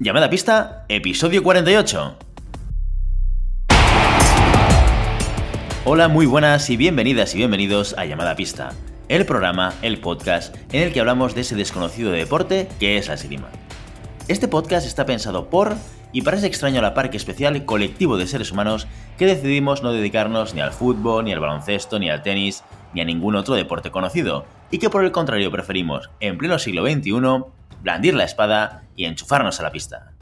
[0.00, 2.16] Llamada pista, episodio 48.
[5.84, 8.68] Hola, muy buenas y bienvenidas y bienvenidos a Llamada Pista,
[9.08, 13.14] el programa, el podcast en el que hablamos de ese desconocido deporte que es la
[13.14, 13.48] esgrima.
[14.28, 15.74] Este podcast está pensado por
[16.12, 18.86] y para ese extraño a la par que especial colectivo de seres humanos
[19.16, 22.62] que decidimos no dedicarnos ni al fútbol, ni al baloncesto, ni al tenis,
[22.94, 26.86] ni a ningún otro deporte conocido, y que por el contrario preferimos, en pleno siglo
[26.86, 27.10] XXI,
[27.82, 30.12] blandir la espada y enchufarnos a la pista.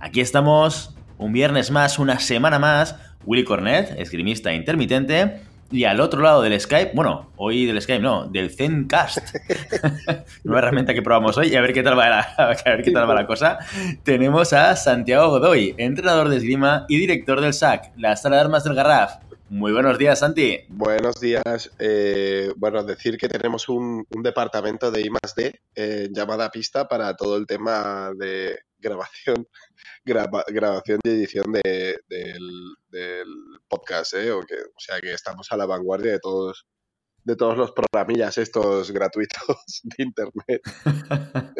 [0.00, 2.94] Aquí estamos, un viernes más, una semana más,
[3.26, 8.26] Willy Cornet, esgrimista intermitente, y al otro lado del Skype, bueno, hoy del Skype no,
[8.28, 9.18] del Zencast,
[10.44, 12.92] nueva herramienta que probamos hoy y a ver qué tal va la, a ver qué
[12.92, 13.58] tal va la cosa,
[14.04, 18.64] tenemos a Santiago Godoy, entrenador de esgrima y director del SAC, la sala de armas
[18.64, 19.16] del Garraf.
[19.50, 20.58] Muy buenos días, Santi.
[20.68, 21.70] Buenos días.
[21.78, 27.38] Eh, bueno, decir que tenemos un, departamento de I D eh, llamada pista para todo
[27.38, 29.48] el tema de grabación,
[30.04, 33.26] grabación y edición de, del,
[33.68, 34.32] podcast, ¿eh?
[34.32, 34.44] O
[34.76, 36.66] sea que estamos a la vanguardia de todos
[37.28, 40.62] de todos los programillas estos gratuitos de internet.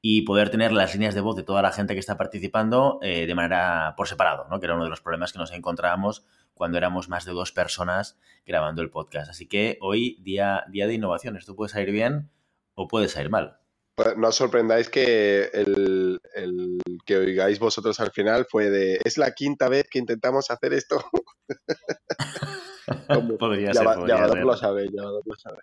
[0.00, 3.26] y poder tener las líneas de voz de toda la gente que está participando eh,
[3.26, 4.58] de manera por separado, ¿no?
[4.58, 6.24] que era uno de los problemas que nos encontrábamos
[6.54, 9.30] cuando éramos más de dos personas grabando el podcast.
[9.30, 11.36] Así que hoy día, día de innovación.
[11.36, 12.30] Esto puede salir bien
[12.74, 13.61] o puede salir mal.
[13.94, 19.18] Pues no os sorprendáis que el, el, que oigáis vosotros al final fue de es
[19.18, 21.04] la quinta vez que intentamos hacer esto.
[23.38, 24.44] podría ser, podría ser.
[24.44, 25.58] lo sabe, lo sabe.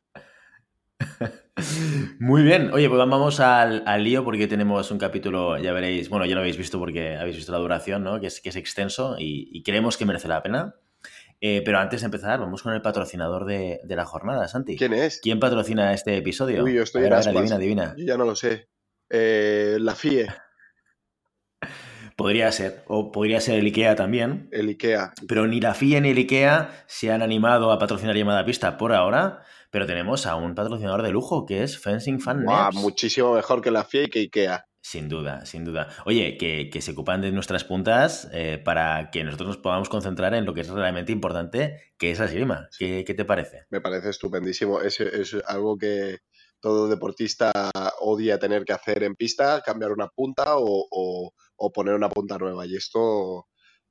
[2.19, 6.35] Muy bien, oye, pues vamos al, lío porque tenemos un capítulo, ya veréis, bueno, ya
[6.35, 8.19] lo habéis visto porque habéis visto la duración, ¿no?
[8.19, 10.75] Que es, que es extenso y, creemos que merece la pena.
[11.41, 14.75] Eh, pero antes de empezar, vamos con el patrocinador de, la jornada, Santi.
[14.77, 15.19] ¿Quién es?
[15.21, 16.63] ¿Quién patrocina este episodio?
[16.63, 17.95] Uy, yo estoy en adivina, adivina.
[17.97, 18.67] Yo ya no lo sé.
[19.09, 20.27] Eh, la FIE.
[22.17, 24.49] Podría ser, o podría ser el IKEA también.
[24.51, 25.13] El IKEA.
[25.25, 28.91] Pero ni la FIA ni el IKEA se han animado a patrocinar llamada pista por
[28.91, 33.61] ahora, pero tenemos a un patrocinador de lujo que es Fencing Fan wow, Muchísimo mejor
[33.61, 34.65] que la FIA y que IKEA.
[34.81, 35.89] Sin duda, sin duda.
[36.05, 40.45] Oye, que, se ocupan de nuestras puntas eh, para que nosotros nos podamos concentrar en
[40.45, 42.69] lo que es realmente importante, que es la esgrima.
[42.77, 43.65] ¿Qué, te parece?
[43.69, 44.81] Me parece estupendísimo.
[44.81, 46.19] Es, es algo que
[46.61, 47.51] todo deportista
[47.99, 52.65] odia tener que hacer en pista, cambiar una punta o o poner una punta nueva.
[52.65, 53.47] Y esto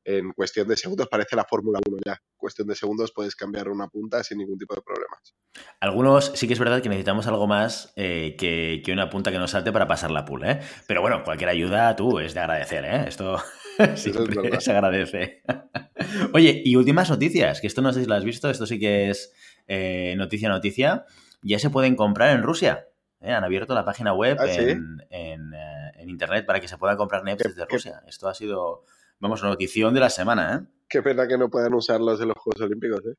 [0.08, 2.12] en cuestión de segundos parece la Fórmula 1 ya.
[2.12, 5.34] En cuestión de segundos puedes cambiar una punta sin ningún tipo de problemas.
[5.80, 9.50] Algunos sí que es verdad que necesitamos algo más eh, que, una punta que nos
[9.50, 10.60] salte para pasar la pool, ¿eh?
[10.86, 13.04] Pero bueno, cualquier ayuda tú es de agradecer, ¿eh?
[13.06, 13.36] Esto
[13.96, 15.42] siempre se agradece.
[16.32, 19.10] Oye, y últimas noticias, que esto no sé si lo has visto, esto sí que
[19.10, 19.34] es
[19.66, 21.04] eh, noticia, noticia.
[21.42, 22.88] Ya se pueden comprar en Rusia.
[23.20, 23.32] ¿eh?
[23.32, 27.44] Han abierto la página web ¿Ah, en, en, internet para que se pueda comprar NEPs
[27.44, 28.02] desde Rusia.
[28.06, 28.84] Esto ha sido,
[29.20, 30.66] vamos, notición de la semana, ¿eh?
[30.88, 33.14] Qué pena que no puedan usarlos en los Juegos Olímpicos, ¿eh?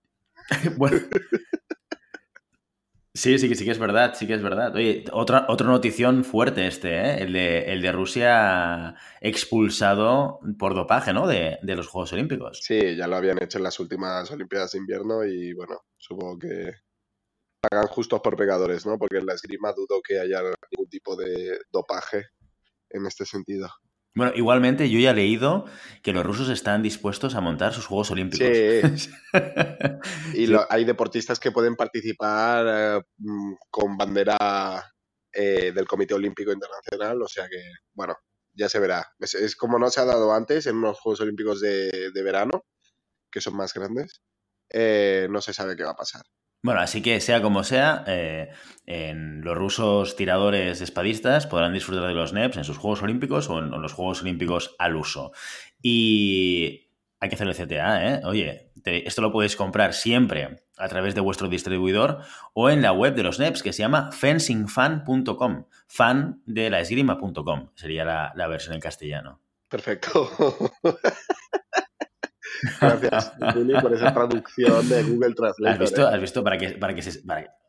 [0.77, 0.99] bueno.
[3.13, 4.73] Sí, sí, sí que es verdad, sí que es verdad.
[4.75, 7.23] Oye, otra, otra notición fuerte este, ¿eh?
[7.23, 11.27] el, de, el de Rusia expulsado por dopaje, ¿no?
[11.27, 12.59] De, de, los Juegos Olímpicos.
[12.63, 16.71] Sí, ya lo habían hecho en las últimas Olimpiadas de invierno y bueno, supongo que
[17.59, 18.97] pagan justos por pegadores, ¿no?
[18.97, 22.27] Porque en la esgrima dudo que haya ningún tipo de dopaje
[22.89, 23.69] en este sentido.
[24.19, 25.63] Bueno, igualmente yo ya he leído
[26.03, 28.45] que los rusos están dispuestos a montar sus Juegos Olímpicos.
[28.45, 29.09] Sí.
[30.33, 34.93] y hay deportistas que pueden participar eh, mm, con bandera
[35.31, 37.63] eh, del Comité Olímpico Internacional, o sea que,
[37.93, 38.17] bueno,
[38.53, 39.07] ya se verá.
[39.19, 42.65] Es, como no se ha dado antes en unos Juegos Olímpicos de, verano,
[43.31, 44.21] que son más grandes,
[44.69, 46.23] eh, no se sabe qué va a pasar.
[46.61, 48.51] Bueno, así que sea como sea, eh,
[48.85, 53.69] los rusos tiradores espadistas podrán disfrutar de los NEPs en sus Juegos Olímpicos o en,
[53.69, 55.31] los Juegos Olímpicos al uso.
[55.81, 56.89] Y
[57.19, 58.21] hay que hacer el CTA, ¿eh?
[58.25, 62.23] Oye, esto lo podéis comprar siempre a través de vuestro distribuidor
[62.53, 67.69] o en la web de los NEPs que se llama fencingfan.com, fan de la esgrima.com,
[67.75, 69.41] sería la, la versión en castellano.
[69.69, 70.29] Perfecto.
[72.81, 75.73] Gracias, Willy, por esa traducción de Google Translate.
[75.73, 76.07] ¿Has visto?
[76.07, 76.43] ¿Has visto?
[76.43, 77.21] Para que, para que se...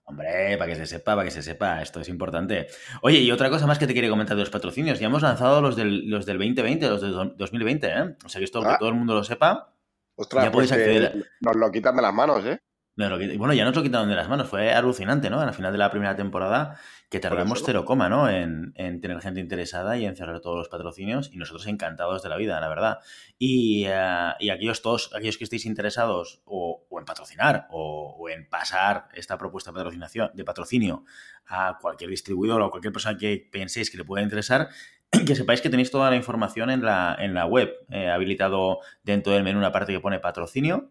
[0.04, 2.68] hombre, para que se sepa, para que se sepa, esto es importante.
[3.02, 4.98] Oye, y otra cosa más que te quería comentar de los patrocinios.
[4.98, 8.16] Ya hemos lanzado los del, los del 2020, los del 2020, ¿eh?
[8.24, 8.76] O sea que esto, que ah.
[8.78, 9.74] todo el mundo lo sepa,
[10.16, 11.30] Ostras, ya podéis pues acceder.
[11.40, 12.60] Nos lo quitan de las manos, ¿eh?
[12.96, 15.40] Bueno, ya nos lo quitaron de las manos, fue alucinante, ¿no?
[15.40, 16.78] Al final de la primera temporada,
[17.08, 18.28] que tardamos cero coma, ¿no?
[18.28, 22.36] En, tener gente interesada y en cerrar todos los patrocinios, y nosotros encantados de la
[22.36, 22.98] vida, la verdad.
[23.38, 29.38] Y, uh, aquellos todos, aquellos que estéis interesados o, en patrocinar o, en pasar esta
[29.38, 31.04] propuesta de patrocinación, de patrocinio
[31.46, 34.68] a cualquier distribuidor o cualquier persona que penséis que le pueda interesar,
[35.26, 39.32] que sepáis que tenéis toda la información en la, en la web, eh, habilitado dentro
[39.32, 40.90] del menú una parte que pone patrocinio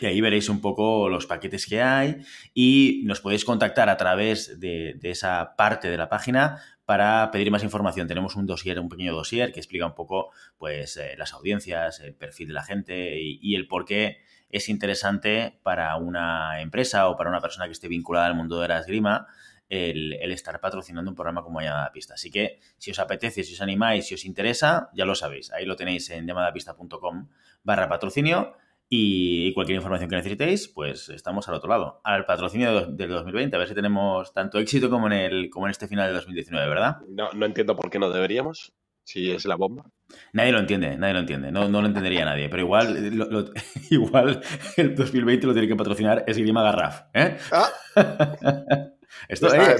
[0.00, 4.58] y ahí veréis un poco los paquetes que hay y nos podéis contactar a través
[4.58, 8.08] de, esa parte de la página para pedir más información.
[8.08, 12.14] Tenemos un dossier, un pequeño dossier que explica un poco pues, eh, las audiencias, el
[12.14, 14.18] perfil de la gente y, el por qué
[14.50, 18.68] es interesante para una empresa o para una persona que esté vinculada al mundo de
[18.68, 19.28] la esgrima
[19.68, 22.14] el, estar patrocinando un programa como Llamada Pista.
[22.14, 25.52] Así que si os apetece, si os animáis, si os interesa, ya lo sabéis.
[25.52, 27.28] Ahí lo tenéis en llamadapista.com
[27.62, 28.56] barra patrocinio
[28.88, 33.58] y cualquier información que necesitéis, pues estamos al otro lado, al patrocinio del 2020, a
[33.58, 36.98] ver si tenemos tanto éxito como en, el, como en este final de 2019, ¿verdad?
[37.08, 39.84] No, no entiendo por qué no deberíamos, si es la bomba.
[40.32, 43.52] Nadie lo entiende, nadie lo entiende, no, no lo entendería nadie, pero igual,
[43.90, 44.40] igual
[44.76, 47.36] el 2020 lo tiene que patrocinar Esgrima Garraf, ¿eh?
[47.52, 47.68] ¿Ah?
[49.28, 49.76] Esto, eh,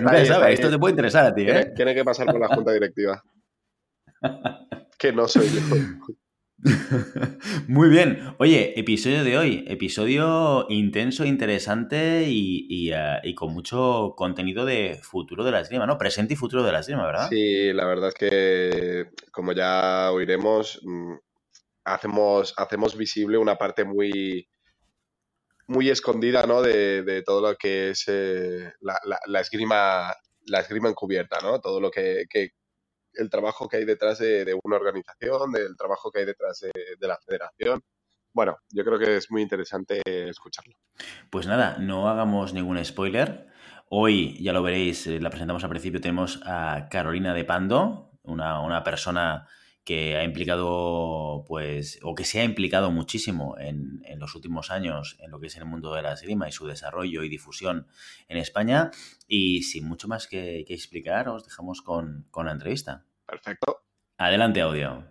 [0.50, 1.72] esto te puede interesar a ti, ¿eh?
[1.74, 3.20] tiene que pasar por la junta directiva.
[4.96, 6.14] que no soy yo.
[7.68, 8.34] Muy bien.
[8.38, 9.64] Oye, episodio de hoy.
[9.68, 15.98] Episodio intenso, interesante eh, y, con mucho contenido de futuro de la esgrima, ¿no?
[15.98, 17.28] Presente y futuro de la esgrima, ¿verdad?
[17.28, 21.14] Sí, la verdad es que, como ya oiremos, mm,
[21.84, 24.48] hacemos, hacemos visible una parte muy,
[25.66, 26.62] muy escondida, ¿no?
[26.62, 30.14] De, todo lo que es eh, la, esgrima
[30.46, 31.60] la esgrima encubierta, ¿no?
[31.60, 32.26] Todo lo que,
[33.16, 37.18] el trabajo que hay detrás de, una organización, del trabajo que hay detrás de, la
[37.18, 37.82] federación.
[38.32, 40.74] Bueno, yo creo que es muy interesante escucharlo.
[41.30, 43.46] Pues nada, no hagamos ningún spoiler.
[43.88, 48.82] Hoy, ya lo veréis, eh, la presentamos al principio, tenemos a Carolina de Pando, una,
[48.82, 49.46] persona
[49.84, 55.30] que ha implicado, pues, o que se ha implicado muchísimo en, los últimos años en
[55.30, 57.86] lo que es el mundo de la esgrima y su desarrollo y difusión
[58.28, 58.90] en España.
[59.28, 63.04] Y sin mucho más que, que explicar, os dejamos con, con la entrevista.
[63.26, 63.82] Perfecto.
[64.16, 65.04] Adelante, audio.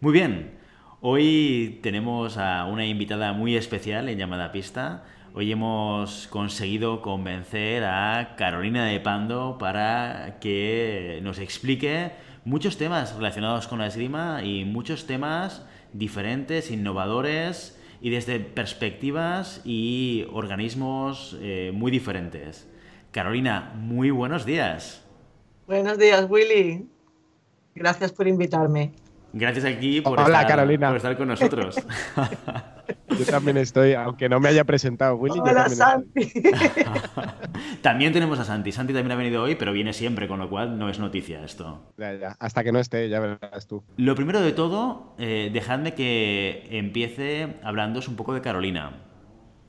[0.00, 0.58] Muy bien.
[1.00, 5.04] Hoy tenemos a una invitada muy especial en llamada pista.
[5.34, 12.12] Hoy hemos conseguido convencer a Carolina de Pando para que nos explique
[12.44, 20.26] muchos temas relacionados con la esgrima y muchos temas diferentes, innovadores y desde perspectivas y
[20.32, 22.68] organismos eh, muy diferentes.
[23.12, 25.04] Carolina, muy buenos días.
[25.66, 26.88] Buenos días, Willy.
[27.74, 28.92] Gracias por invitarme.
[29.32, 30.88] Gracias aquí por, Hola, estar, Carolina.
[30.88, 31.76] por estar con nosotros.
[33.18, 35.40] Yo también estoy, aunque no me haya presentado Willy.
[35.40, 36.32] Hola, Santi.
[37.82, 38.72] también tenemos a Santi.
[38.72, 41.92] Santi también ha venido hoy, pero viene siempre, con lo cual no es noticia esto.
[41.96, 42.36] Ya, ya.
[42.38, 43.82] Hasta que no esté, ya verás tú.
[43.96, 49.02] Lo primero de todo, eh, dejadme que empiece hablándoos un poco de Carolina.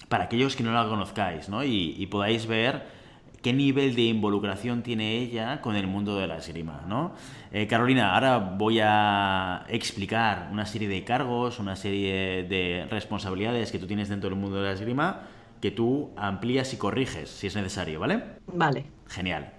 [0.08, 1.64] Para aquellos que no la conozcáis, ¿no?
[1.64, 2.99] y podáis ver
[3.42, 7.14] qué nivel de involucración tiene ella con el mundo de la esgrima, ¿no?
[7.52, 13.80] Eh, Carolina, ahora voy a explicar una serie de cargos, una serie de responsabilidades que
[13.80, 15.22] tú tienes dentro del mundo de la esgrima
[15.62, 18.24] que tú amplías y corriges si es necesario, ¿vale?
[18.48, 18.86] Vale.
[19.08, 19.54] Genial.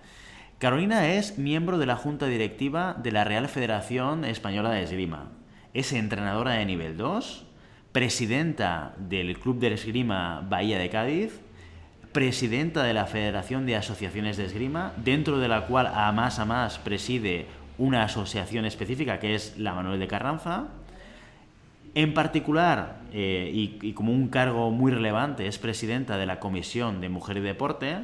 [0.58, 5.30] Carolina es miembro de la Junta Directiva de la Real Federación Española de Esgrima.
[5.72, 7.46] Es entrenadora de nivel 2,
[7.92, 11.40] presidenta del Club de Esgrima Bahía de Cádiz
[12.12, 16.44] presidenta de la Federación de Asociaciones de Esgrima, dentro de la cual a más a
[16.44, 17.46] más preside
[17.78, 20.68] una asociación específica que es la Manuel de Carranza.
[21.94, 27.08] En particular, eh, y, como un cargo muy relevante, es presidenta de la Comisión de
[27.08, 27.98] Mujer y Deporte.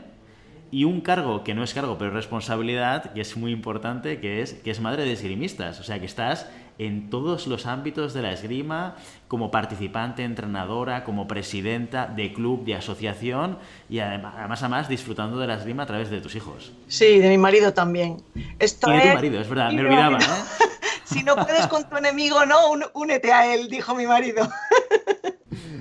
[0.73, 4.55] Y un cargo que no es cargo, pero responsabilidad, que es muy importante, que es,
[4.55, 5.79] que es madre de esgrimistas.
[5.79, 8.97] O sea, que estás en todos los ámbitos de la esgrima,
[9.29, 15.55] como participante, entrenadora, como presidenta de club, de asociación y además, además disfrutando de la
[15.55, 16.73] esgrima a través de tus hijos.
[16.89, 18.23] Sí, de mi marido también.
[18.59, 20.19] Esto y de tu marido, es verdad, me olvidaba.
[20.19, 20.23] ¿eh?
[21.05, 22.59] si no puedes con tu enemigo, no,
[22.95, 24.49] únete a él, dijo mi marido.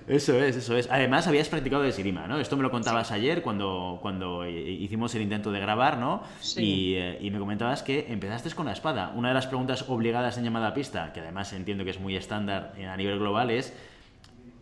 [0.08, 0.88] Eso es, eso es.
[0.92, 2.40] Además, habías practicado de esgrima, ¿no?
[2.40, 6.22] Esto me lo contabas ayer cuando, cuando hicimos el intento de grabar, ¿no?
[6.40, 6.94] Sí.
[6.96, 9.12] Eh, y, me comentabas que empezaste con la espada.
[9.16, 12.16] Una de las preguntas obligadas en llamada a pista, que además entiendo que es muy
[12.16, 13.74] estándar a nivel global, es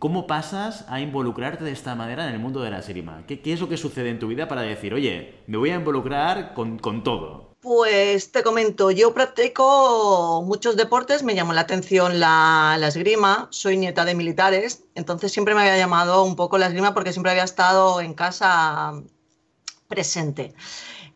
[0.04, 3.24] ¿cómo pasas a involucrarte de esta manera en el mundo de la esgrima?
[3.26, 6.52] ¿Qué, es lo que sucede en tu vida para decir, oye, me voy a involucrar
[6.52, 7.54] con, con todo?
[7.62, 14.04] Pues te comento, yo practico muchos deportes, me llamó la atención la, esgrima, soy nieta
[14.04, 18.02] de militares, entonces siempre me había llamado un poco la esgrima porque siempre había estado
[18.02, 19.00] en casa
[19.88, 20.52] presente.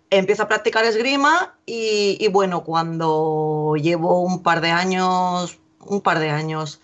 [0.09, 6.31] Empiezo a practicar esgrima y, bueno, cuando llevo un par de años, un par de
[6.31, 6.81] años,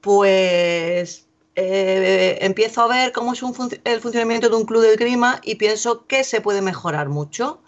[0.00, 1.26] pues
[1.56, 3.42] eh, empiezo a ver cómo es
[3.84, 7.62] el funcionamiento de un club de esgrima y pienso que se puede mejorar mucho.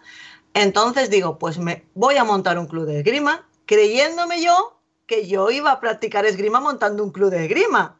[0.54, 1.58] Entonces digo, pues
[1.94, 6.60] voy a montar un club de esgrima, creyéndome yo que yo iba a practicar esgrima
[6.60, 7.98] montando un club de esgrima.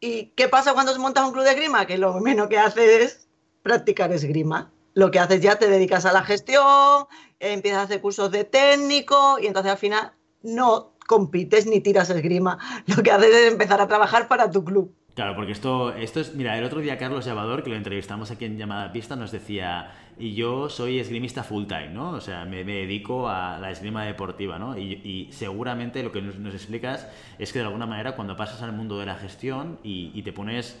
[0.00, 1.86] ¿Y qué pasa cuando montas un club de esgrima?
[1.86, 3.28] Que lo menos que haces es
[3.62, 4.70] practicar esgrima.
[4.92, 7.06] Lo que haces ya te dedicas a la gestión,
[7.40, 12.58] empiezas a hacer cursos de técnico y entonces al final no compites ni tiras esgrima.
[12.86, 14.94] Lo que haces es empezar a trabajar para tu club.
[15.14, 16.34] Claro, porque esto, esto es.
[16.34, 19.92] Mira, el otro día Carlos Llavador, que lo entrevistamos aquí en Llamada Pista, nos decía.
[20.18, 22.10] Y yo soy esgrimista full time, ¿no?
[22.10, 24.78] O sea, me, dedico a la esgrima deportiva, ¿no?
[24.78, 27.08] Y, seguramente lo que nos, explicas
[27.38, 30.80] es que de alguna manera cuando pasas al mundo de la gestión y te pones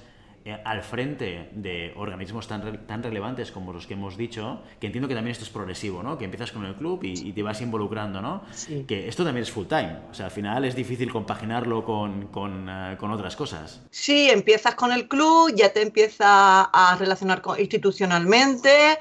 [0.64, 5.14] al frente de organismos tan, tan relevantes como los que hemos dicho, que entiendo que
[5.14, 6.18] también esto es progresivo, ¿no?
[6.18, 8.42] Que empiezas con el club y, te vas involucrando, ¿no?
[8.86, 10.00] Que esto también es full time.
[10.10, 13.80] O sea, al final es difícil compaginarlo con, con, eh, con otras cosas.
[13.90, 18.92] Sí, empiezas con el club, ya te empiezas a relacionar con, institucionalmente,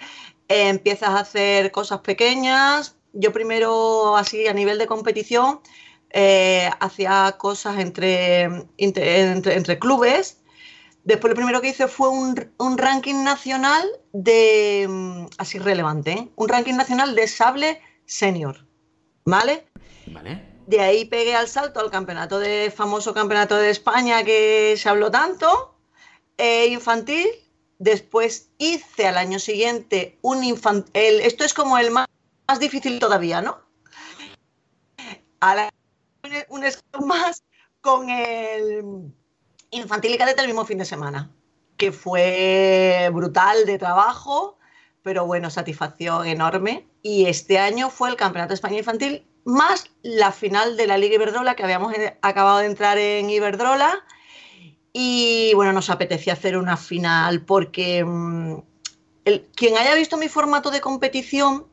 [0.47, 2.95] eh, empiezas a hacer cosas pequeñas.
[3.11, 5.59] Yo primero, así a nivel de competición,
[6.79, 8.43] hacía cosas entre,
[8.77, 10.42] entre, entre clubes
[11.03, 16.29] Después lo primero que hice fue un, ranking nacional de, mm, así relevante, ¿eh?
[16.35, 18.65] un ranking nacional de sable senior,
[19.25, 19.67] ¿vale?
[20.07, 20.53] Vale.
[20.65, 25.11] De ahí pegué al salto al campeonato de famoso campeonato de España que se habló
[25.11, 25.75] tanto,
[26.37, 27.27] eh, infantil.
[27.79, 30.93] Después hice al año siguiente un infantil.
[30.95, 32.07] Esto es como el más,
[32.61, 33.59] difícil todavía, ¿no?
[36.49, 36.63] Un,
[36.99, 37.43] un más
[37.81, 39.11] con el
[39.73, 41.31] infantil y cadete el mismo fin de semana,
[41.77, 44.57] que fue brutal de trabajo,
[45.01, 46.87] pero bueno, satisfacción enorme.
[47.01, 51.15] Y este año fue el Campeonato de España Infantil más la final de la Liga
[51.15, 54.03] Iberdrola, que habíamos acabado de entrar en Iberdrola.
[54.93, 58.57] Y bueno, nos apetecía hacer una final porque mm,
[59.55, 61.65] quien haya visto mi formato de competición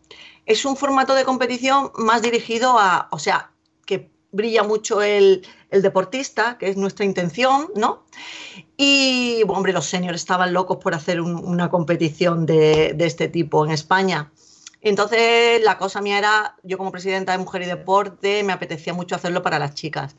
[0.46, 3.49] es un formato de competición más dirigido a, o sea,
[4.32, 8.04] brilla mucho el, deportista, que es nuestra intención, ¿no?
[8.76, 14.32] Y, hombre, los seniors estaban locos por hacer una competición de, este tipo en España.
[14.80, 19.14] Entonces, la cosa mía era, yo como presidenta de Mujer y Deporte, me apetecía mucho
[19.14, 20.16] hacerlo para las chicas.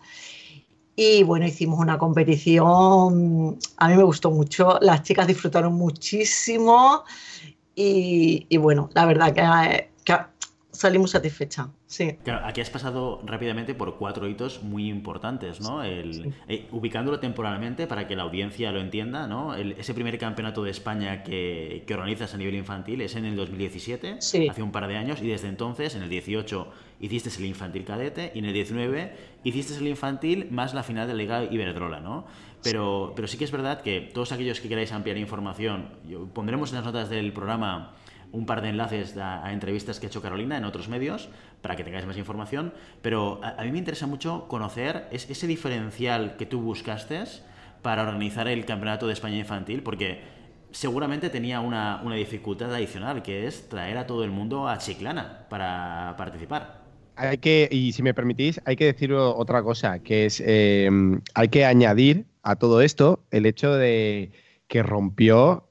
[0.95, 7.03] Y bueno, hicimos una competición, a mí me gustó mucho, las chicas disfrutaron muchísimo
[7.73, 10.13] y, bueno, la verdad que
[10.71, 11.69] salimos satisfecha.
[11.85, 12.17] Sí.
[12.23, 15.83] Claro, aquí has pasado rápidamente por cuatro hitos muy importantes, ¿no?
[15.83, 19.55] El, eh, ubicándolo temporalmente para que la audiencia lo entienda, ¿no?
[19.55, 24.17] ese primer campeonato de España que, que, organizas a nivel infantil es en el 2017,
[24.19, 26.67] hace un par de años, y desde entonces, en el 18,
[26.99, 29.13] hiciste el infantil cadete, y en el 19
[29.43, 32.25] hiciste el infantil más la final de la Liga Iberdrola, ¿no?
[32.63, 35.89] Pero, pero sí que es verdad que todos aquellos que queráis ampliar información,
[36.33, 37.95] pondremos en las notas del programa
[38.31, 41.29] un par de enlaces a, entrevistas que ha hecho Carolina en otros medios
[41.61, 46.45] para que tengáis más información, pero a, mí me interesa mucho conocer ese diferencial que
[46.45, 47.23] tú buscaste
[47.81, 50.21] para organizar el Campeonato de España Infantil, porque
[50.71, 56.15] seguramente tenía una, dificultad adicional, que es traer a todo el mundo a Chiclana para
[56.17, 56.81] participar.
[57.15, 60.89] Hay que, y si me permitís, hay que decir otra cosa, que es, eh,
[61.33, 64.31] hay que añadir a todo esto el hecho de
[64.67, 65.70] que rompió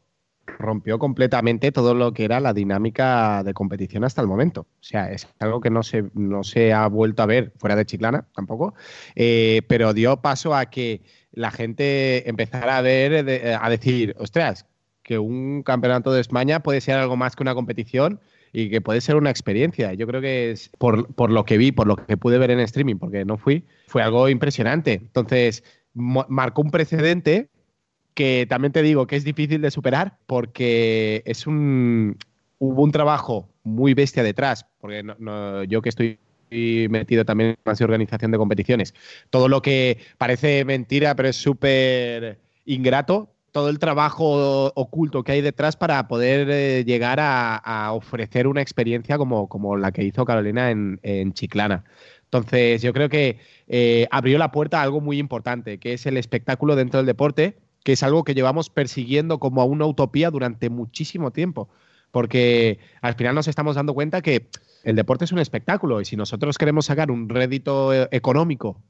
[0.58, 4.62] rompió completamente todo lo que era la dinámica de competición hasta el momento.
[4.62, 7.86] O sea, es algo que no se, no se ha vuelto a ver fuera de
[7.86, 8.74] Chiclana tampoco,
[9.14, 11.02] eh, pero dio paso a que
[11.32, 14.66] la gente empezara a ver, a decir, ostras,
[15.02, 18.20] que un campeonato de España puede ser algo más que una competición
[18.52, 19.92] y que puede ser una experiencia.
[19.94, 22.60] Yo creo que es por, por lo que vi, por lo que pude ver en
[22.60, 24.94] streaming, porque no fui, fue algo impresionante.
[24.94, 25.64] Entonces,
[25.94, 27.48] marcó un precedente
[28.14, 32.16] que también te digo que es difícil de superar porque es un
[32.58, 35.02] hubo un trabajo muy bestia detrás, porque
[35.68, 36.18] yo que estoy
[36.50, 38.94] metido también en la organización de competiciones.
[39.30, 45.40] Todo lo que parece mentira, pero es súper ingrato, todo el trabajo oculto que hay
[45.40, 50.70] detrás para poder eh, llegar a, ofrecer una experiencia como, como, la que hizo Carolina
[50.70, 51.84] en, Chiclana.
[52.24, 56.16] Entonces, yo creo que eh, abrió la puerta a algo muy importante, que es el
[56.16, 60.70] espectáculo dentro del deporte, que es algo que llevamos persiguiendo como a una utopía durante
[60.70, 61.68] muchísimo tiempo.
[62.10, 64.48] Porque al final nos estamos dando cuenta que
[64.82, 68.82] el deporte es un espectáculo y si nosotros queremos sacar un rédito eh, económico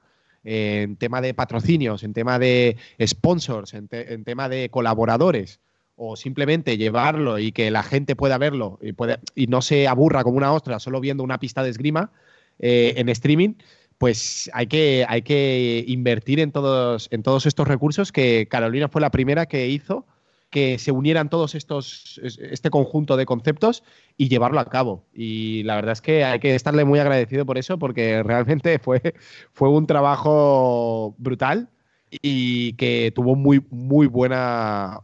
[0.42, 3.88] en tema de patrocinios, en tema de sponsors, en,
[4.24, 5.60] tema de colaboradores,
[5.96, 8.94] o simplemente llevarlo y que la gente pueda verlo y,
[9.34, 12.10] y no se aburra como una ostra solo viendo una pista de esgrima
[12.58, 13.54] eh, en streaming,
[14.00, 19.02] pues hay que, hay que invertir en todos, en todos estos recursos que Carolina fue
[19.02, 20.06] la primera que hizo
[20.48, 23.84] que se unieran todos estos, este conjunto de conceptos
[24.16, 25.04] y llevarlo a cabo.
[25.12, 29.14] Y la verdad es que hay que estarle muy agradecido por eso, porque realmente fue,
[29.52, 31.68] fue un trabajo brutal
[32.10, 35.00] y que tuvo muy, muy buena,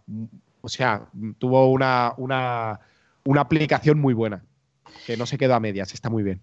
[0.62, 2.80] o sea, tuvo una, una,
[3.26, 4.42] una aplicación muy buena,
[5.06, 6.40] que no se quedó a medias, está muy bien.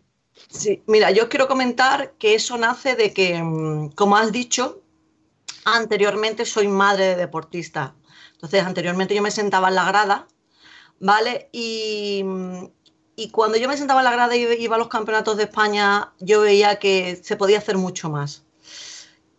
[0.49, 4.81] Sí, mira, yo quiero comentar que eso nace de que, mm, como has dicho,
[5.65, 7.95] anteriormente soy madre de deportista
[8.43, 10.27] entonces, anteriormente yo me sentaba en la grada,
[10.99, 11.47] ¿vale?
[11.53, 12.21] Y,
[13.31, 16.41] cuando yo me sentaba en la grada y iba a los campeonatos de España, yo
[16.41, 18.43] veía que se podía hacer mucho más.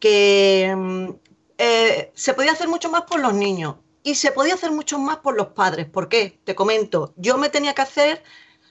[0.01, 1.11] Que mm,
[1.59, 5.19] eh, se podía hacer mucho más por los niños y se podía hacer mucho más
[5.19, 5.87] por los padres.
[5.87, 6.41] ¿Por qué?
[6.45, 8.23] Te comento, yo me tenía que hacer,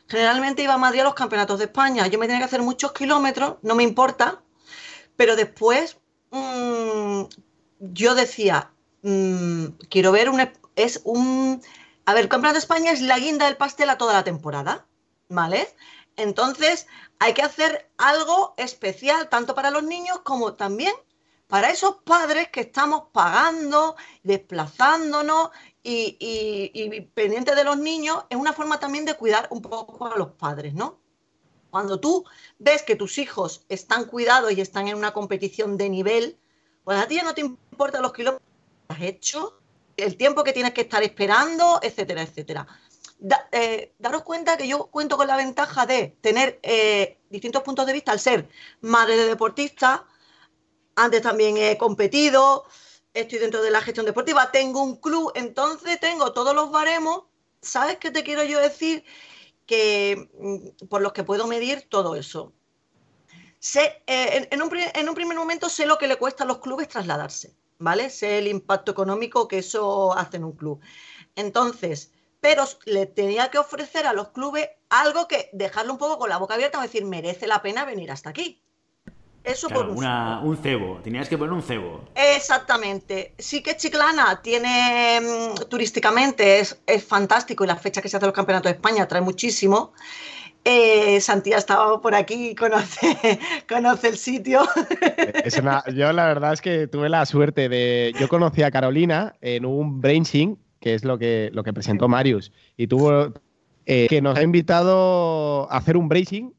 [0.08, 2.92] generalmente iba a Madrid a los campeonatos de España, yo me tenía que hacer muchos
[2.92, 4.42] kilómetros, no me importa,
[5.16, 5.98] pero después
[6.32, 7.24] mm,
[7.80, 10.50] yo decía, Mm, quiero ver un...
[10.76, 11.62] Es un...
[12.06, 14.86] A ver, el Campeonato de España es la guinda del pastel a toda la temporada,
[15.30, 15.68] ¿vale?
[16.16, 16.88] Entonces,
[17.20, 20.94] hay que hacer algo especial, tanto para los niños como también
[21.48, 25.52] para esos padres que estamos pagando, desplazándonos
[25.84, 30.32] y, pendientes de los niños, es una forma también de cuidar un poco a los
[30.32, 31.00] padres, ¿no?
[31.70, 32.24] Cuando tú
[32.60, 36.38] ves que tus hijos están cuidados y están en una competición de nivel,
[36.84, 38.48] pues a ti ya no te importan los kilómetros
[38.88, 39.60] has hecho,
[39.98, 42.68] el tiempo que tienes que estar esperando, etcétera, etcétera.
[43.52, 47.94] Eh, daros cuenta que yo cuento con la ventaja de tener eh, distintos puntos de
[47.94, 48.50] vista al ser
[48.82, 50.06] madre de deportista.
[50.96, 52.66] Antes también he competido,
[53.14, 57.24] estoy dentro de la gestión deportiva, tengo un club, entonces tengo todos los baremos.
[57.62, 59.04] ¿Sabes qué te quiero yo decir?
[59.66, 62.54] Que mm, por los que puedo medir todo eso.
[63.60, 66.60] Sé, eh, en, un, en un primer momento sé lo que le cuesta a los
[66.60, 67.56] clubes trasladarse.
[67.84, 68.10] ¿vale?
[68.10, 70.80] Sé el impacto económico que eso hace en un club.
[71.36, 76.30] Entonces, pero le tenía que ofrecer a los clubes algo que dejarlo un poco con
[76.30, 78.64] la boca abierta, y decir, merece la pena venir hasta aquí.
[79.44, 82.06] Eso por un, un, cebo, tenías que poner un cebo.
[82.16, 83.34] Exactamente.
[83.38, 88.26] Sí que Chiclana tiene mm, turísticamente, es, es, fantástico y la fecha que se hace
[88.26, 89.92] los campeonatos de España trae muchísimo.
[90.66, 94.62] Eh, Santi ha estado por aquí y conoce, conoce el sitio.
[95.94, 98.14] yo la verdad es que tuve la suerte de...
[98.18, 102.52] Yo conocí a Carolina en un brainsing, que es lo que, lo que presentó Marius,
[102.78, 103.34] y tuvo...
[103.86, 106.54] Eh, que nos ha invitado a hacer un bracing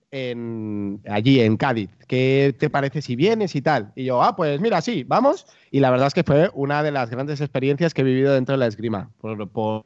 [1.08, 1.90] allí en Cádiz.
[2.06, 3.92] ¿Qué te parece si vienes y tal?
[3.96, 5.46] Y yo, ah, pues mira, sí, vamos.
[5.70, 8.52] Y la verdad es que fue una de las grandes experiencias que he vivido dentro
[8.52, 9.10] de la esgrima.
[9.20, 9.84] por,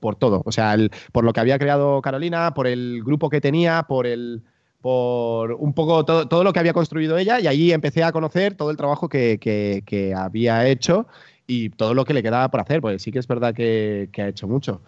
[0.00, 0.42] por, todo.
[0.44, 0.76] O sea,
[1.12, 4.42] por lo que había creado Carolina, por el grupo que tenía, por el
[4.80, 8.70] por un poco todo, lo que había construido ella y allí empecé a conocer todo
[8.70, 11.06] el trabajo que, había hecho
[11.46, 14.28] y todo lo que le quedaba por hacer, porque sí que es verdad que ha
[14.28, 14.82] hecho mucho.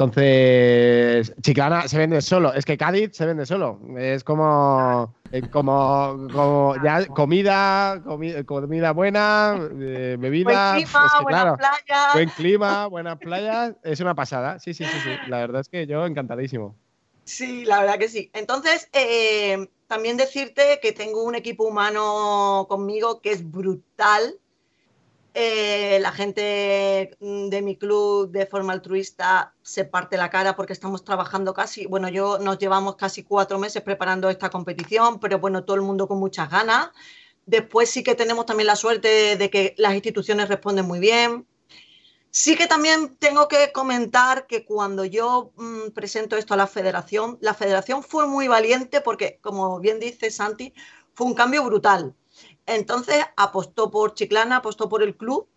[0.00, 2.54] Entonces, Chiclana se vende solo.
[2.54, 3.78] Es que Cádiz se vende solo.
[3.98, 8.02] Es como, eh, como, como ya comida,
[8.46, 10.72] comida buena, eh, bebida.
[10.72, 11.58] Buen clima, es claro,
[12.14, 13.74] Buen clima, buenas playas.
[13.82, 14.58] Es una pasada.
[14.58, 15.10] Sí, sí, sí, sí.
[15.28, 16.74] La verdad es que yo encantadísimo.
[17.24, 18.30] Sí, la verdad que sí.
[18.32, 24.38] Entonces, eh, también decirte que tengo un equipo humano conmigo que es brutal
[25.34, 30.72] eh, la gente mm, de mi club de forma altruista se parte la cara porque
[30.72, 35.64] estamos trabajando casi, bueno, yo nos llevamos casi cuatro meses preparando esta competición, pero bueno,
[35.64, 36.90] todo el mundo con muchas ganas.
[37.46, 41.46] Después sí que tenemos también la suerte de que las instituciones responden muy bien.
[42.30, 47.38] Sí que también tengo que comentar que cuando yo mm, presento esto a la federación,
[47.40, 50.74] la federación fue muy valiente porque, como bien dice Santi,
[51.14, 52.14] fue un cambio brutal
[52.66, 55.48] entonces apostó por Chiclana, apostó por el club.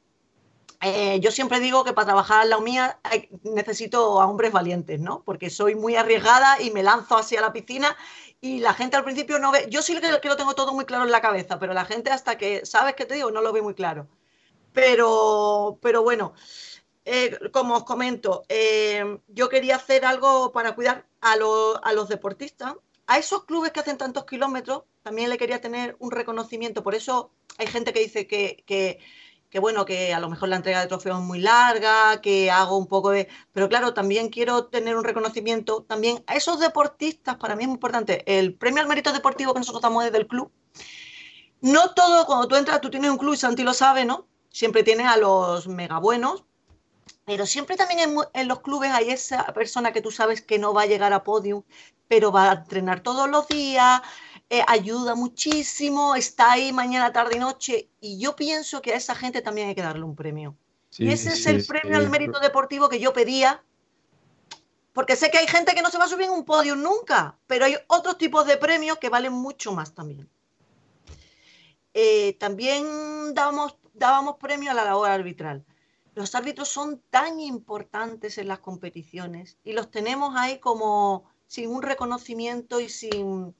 [0.81, 2.99] eh, yo siempre digo que para trabajar en la mía
[3.43, 5.23] necesito a hombres valientes, ¿no?
[5.23, 7.95] Porque soy muy arriesgada y me lanzo así a la piscina
[8.41, 10.85] y la gente al principio no ve, yo sí que, que lo tengo todo muy
[10.85, 13.31] claro en la cabeza, pero la gente hasta que, ¿sabes qué te digo?
[13.31, 14.07] No lo ve muy claro.
[14.73, 16.33] Pero, pero bueno,
[17.05, 22.75] eh, como os comento, eh, yo quería hacer algo para cuidar a los deportistas.
[23.07, 26.83] A esos clubes que hacen tantos kilómetros, también le quería tener un reconocimiento.
[26.83, 28.63] Por eso hay gente que dice que,
[29.53, 32.75] que bueno, que a lo mejor la entrega de trofeos es muy larga, que hago
[32.75, 33.27] un poco de...
[33.51, 37.75] Pero claro, también quiero tener un reconocimiento también a esos deportistas, para mí es muy
[37.75, 40.51] importante, el premio al mérito deportivo que nosotros damos desde el club.
[41.61, 44.25] No todo, cuando tú entras, tú tienes un club y Santi lo sabe, ¿no?
[44.49, 46.45] Siempre tienes a los mega buenos,
[47.23, 50.73] pero siempre también en, en, los clubes hay esa persona que tú sabes que no
[50.73, 51.61] va a llegar a podium,
[52.07, 54.01] pero va a entrenar todos los días,
[54.53, 59.15] eh, ayuda muchísimo, está ahí mañana, tarde y noche, y yo pienso que a esa
[59.15, 60.55] gente también hay que darle un premio.
[60.95, 63.63] y ese es el premio al mérito deportivo que yo pedía,
[64.93, 67.35] porque sé que hay gente que no se va a subir en un podio nunca,
[67.47, 70.29] pero hay otros tipos de premios que valen mucho más también.
[71.95, 75.65] Eh, también dábamos, dábamos premio a la labor arbitral.
[76.13, 81.81] Los árbitros son tan importantes en las competiciones y los tenemos ahí como sin un
[81.81, 83.55] reconocimiento y sin,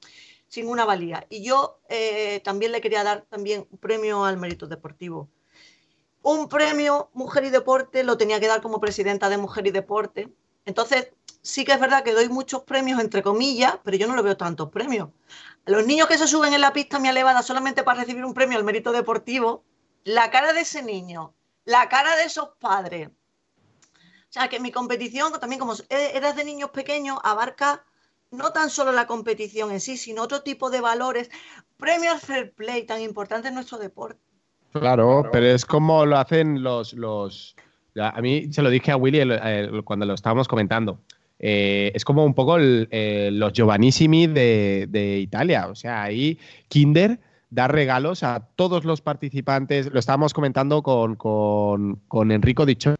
[0.54, 1.26] sin una valía.
[1.28, 5.28] Y yo eh, también le quería dar también un premio al mérito deportivo.
[6.22, 10.32] Un premio Mujer y Deporte lo tenía que dar como presidenta de Mujer y Deporte.
[10.64, 11.08] Entonces,
[11.42, 14.36] sí que es verdad que doy muchos premios, entre comillas, pero yo no lo veo
[14.36, 15.08] tantos premios.
[15.66, 18.32] A los niños que se suben en la pista me elevada solamente para recibir un
[18.32, 19.64] premio al mérito deportivo,
[20.04, 23.08] la cara de ese niño, la cara de esos padres.
[23.08, 27.84] O sea, que mi competición, también como eras de niños pequeños, abarca
[28.34, 31.30] no tan solo la competición en sí, sino otro tipo de valores.
[31.76, 34.20] Premio al fair play, tan importante en nuestro deporte.
[34.72, 36.94] Claro, pero es como lo hacen los...
[36.94, 37.56] los
[37.96, 39.20] a mí se lo dije a Willy
[39.84, 40.98] cuando lo estábamos comentando.
[41.38, 45.68] Eh, es como un poco los Giovannissimi de, Italia.
[45.68, 47.20] O sea, ahí Kinder
[47.50, 49.92] da regalos a todos los participantes.
[49.92, 52.96] Lo estábamos comentando con, con, Enrico Dicho,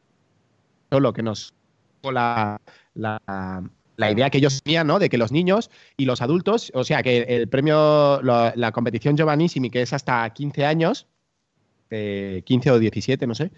[0.90, 1.54] lo que nos
[2.02, 2.60] la,
[2.94, 3.64] la
[3.98, 4.98] idea que ellos tenían, ¿no?
[4.98, 9.70] De que los niños y los adultos, o sea, que el premio, la, competición Giovannissimi,
[9.70, 11.06] que es hasta 15 años,
[11.90, 13.52] 15 o 17, no sé,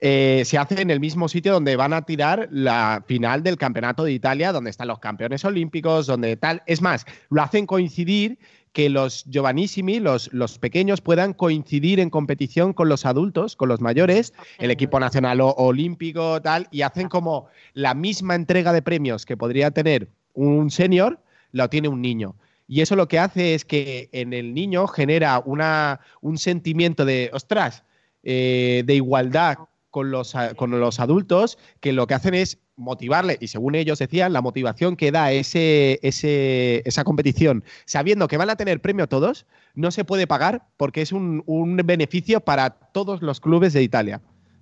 [0.00, 4.04] eh, se hace en el mismo sitio donde van a tirar la final del Campeonato
[4.04, 6.62] de Italia, donde están los campeones olímpicos, donde tal.
[6.66, 8.38] Es más, lo hacen coincidir
[8.72, 13.80] que los giovanissimi, los, los pequeños, puedan coincidir en competición con los adultos, con los
[13.80, 19.36] mayores, el equipo nacional olímpico, tal, y hacen como la misma entrega de premios que
[19.36, 22.36] podría tener un senior, lo tiene un niño.
[22.68, 27.30] Y eso lo que hace es que en el niño genera una, un sentimiento de,
[27.32, 27.82] ostras,
[28.22, 29.58] eh, de igualdad
[29.90, 34.32] con los, con los adultos que lo que hacen es motivarle, y según ellos decían,
[34.32, 39.46] la motivación que da ese, ese, esa competición, sabiendo que van a tener premio todos,
[39.74, 44.20] no se puede pagar porque es un, un beneficio para todos los clubes de Italia.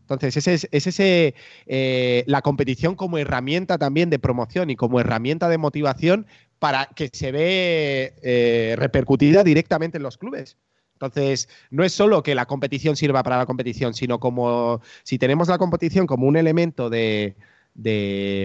[0.09, 1.35] Entonces, ese es, ese,
[1.67, 6.27] eh, la competición como herramienta también de promoción y como herramienta de motivación
[6.61, 10.57] para que se ve eh, repercutida directamente en los clubes.
[10.97, 15.49] Entonces, no es solo que la competición sirva para la competición, sino como si tenemos
[15.49, 17.37] la competición como un elemento de,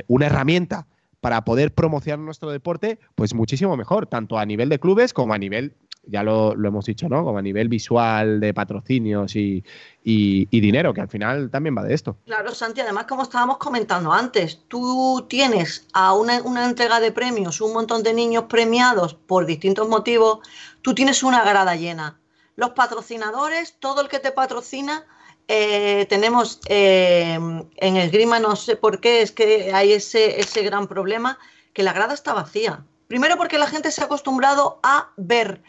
[0.07, 0.85] una herramienta
[1.21, 5.37] para poder promocionar nuestro deporte, pues muchísimo mejor, tanto a nivel de clubes como a
[5.37, 7.23] nivel, ya lo, hemos dicho, ¿no?
[7.23, 9.63] Como a nivel visual de patrocinios y,
[10.03, 12.17] dinero, que al final también va de esto.
[12.25, 17.61] Claro, Santi, además, como estábamos comentando antes, tú tienes a una, una entrega de premios,
[17.61, 20.39] un montón de niños premiados por distintos motivos,
[20.81, 22.20] tú tienes una grada llena
[22.55, 25.05] los patrocinadores, todo el que te patrocina,
[25.47, 30.61] eh, tenemos eh, en el Grima, no sé por qué, es que hay ese, ese
[30.61, 31.37] gran problema,
[31.73, 32.85] que la grada está vacía.
[33.07, 35.61] Primero porque la gente se ha acostumbrado a ver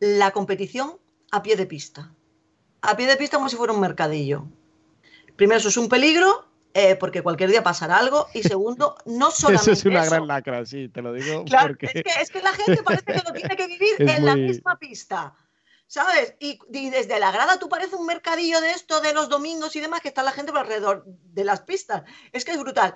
[0.00, 0.98] la competición
[1.30, 2.12] a pie de pista.
[2.82, 4.46] A pie de pista como si fuera un mercadillo.
[5.36, 8.26] Primero, eso es un peligro, eh, porque cualquier día pasará algo.
[8.34, 9.70] Y segundo, no solamente.
[9.72, 11.44] Eso es una gran lacra, sí, te lo digo.
[11.44, 14.36] Claro, es, que, es, que, la gente parece que lo tiene que vivir en la
[14.36, 15.34] misma pista.
[15.86, 16.34] ¿Sabes?
[16.38, 20.00] Y, desde la grada tú pareces un mercadillo de esto de los domingos y demás,
[20.00, 22.02] que está la gente por alrededor de las pistas.
[22.32, 22.94] Es que es brutal.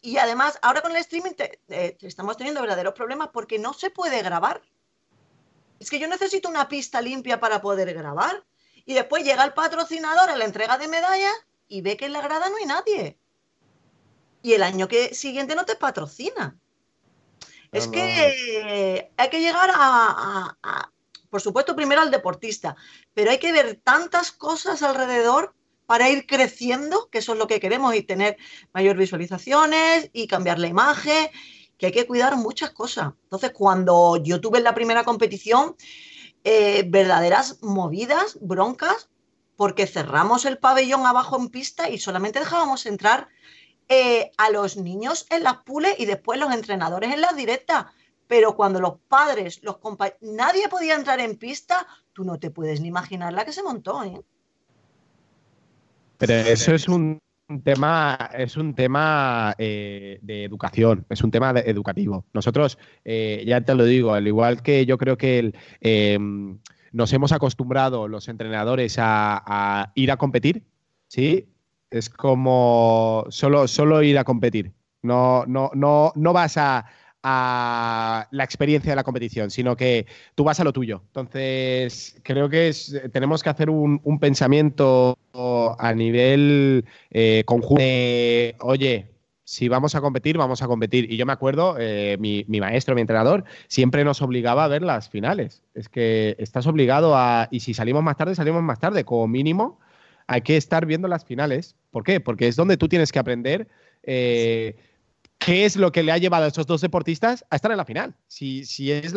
[0.00, 1.32] Y además, ahora con el streaming
[1.68, 4.62] eh, estamos teniendo verdaderos problemas porque no se puede grabar.
[5.80, 8.44] Es que yo necesito una pista limpia para poder grabar.
[8.86, 11.34] Y después llega el patrocinador a la entrega de medallas
[11.68, 13.18] y ve que en la grada no hay nadie.
[14.42, 16.58] Y el año que, siguiente no te patrocina.
[17.72, 20.92] Es que hay que llegar a,
[21.34, 22.76] por supuesto, primero al deportista,
[23.12, 25.52] pero hay que ver tantas cosas alrededor
[25.84, 28.36] para ir creciendo, que eso es lo que queremos, y tener
[28.72, 31.26] mayor visualizaciones y cambiar la imagen,
[31.76, 33.14] que hay que cuidar muchas cosas.
[33.24, 35.74] Entonces, cuando yo tuve la primera competición,
[36.44, 39.08] eh, verdaderas movidas, broncas,
[39.56, 43.26] porque cerramos el pabellón abajo en pista y solamente dejábamos entrar
[43.88, 47.86] eh, a los niños en las pules y después los entrenadores en las directas.
[48.26, 52.80] Pero cuando los padres, los compañeros, nadie podía entrar en pista, tú no te puedes
[52.80, 54.02] ni imaginar la que se montó.
[54.02, 54.20] ¿eh?
[56.18, 57.20] Pero eso es un
[57.62, 62.24] tema, es un tema eh, de educación, es un tema educativo.
[62.32, 66.58] Nosotros, eh, ya te lo digo, al igual que yo creo que em,
[66.92, 70.62] nos hemos acostumbrado los entrenadores a, ir a competir,
[71.08, 71.48] ¿sí?
[71.90, 74.72] Es como solo, solo ir a competir.
[75.02, 76.86] No, no, no, no vas a,
[77.24, 81.02] a la experiencia de la competición, sino que tú vas a lo tuyo.
[81.06, 82.70] Entonces, creo que
[83.12, 85.18] tenemos que hacer un, pensamiento
[85.78, 87.82] a nivel eh, conjunto
[88.60, 89.08] oye,
[89.44, 91.10] si vamos a competir, vamos a competir.
[91.10, 95.08] Y yo me acuerdo, eh, mi, maestro, mi entrenador, siempre nos obligaba a ver las
[95.08, 95.62] finales.
[95.74, 99.04] Es que estás obligado a, y si salimos más tarde, salimos más tarde.
[99.04, 99.80] Como mínimo,
[100.26, 101.76] hay que estar viendo las finales.
[101.90, 102.20] ¿Por qué?
[102.20, 103.68] Porque es donde tú tienes que aprender.
[104.02, 104.76] Eh,
[105.44, 107.84] ¿Qué es lo que le ha llevado a esos dos deportistas a estar en la
[107.84, 108.14] final?
[108.28, 109.14] Si, si es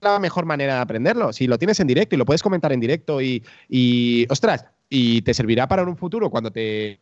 [0.00, 2.80] la mejor manera de aprenderlo, si lo tienes en directo y lo puedes comentar en
[2.80, 6.98] directo y, y ostras, y te servirá para un futuro cuando te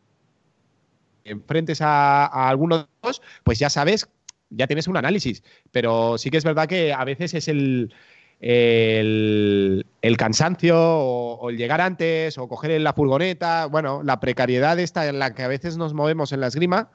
[1.23, 4.07] enfrentes a, alguno de los, pues ya sabes,
[4.51, 5.43] ya tienes un análisis.
[5.71, 7.91] Pero sí que es verdad que a veces es el,
[8.39, 9.83] el,
[10.17, 15.33] cansancio o, el llegar antes o coger la furgoneta, bueno, la precariedad esta en la
[15.33, 16.91] que a veces nos movemos en la esgrima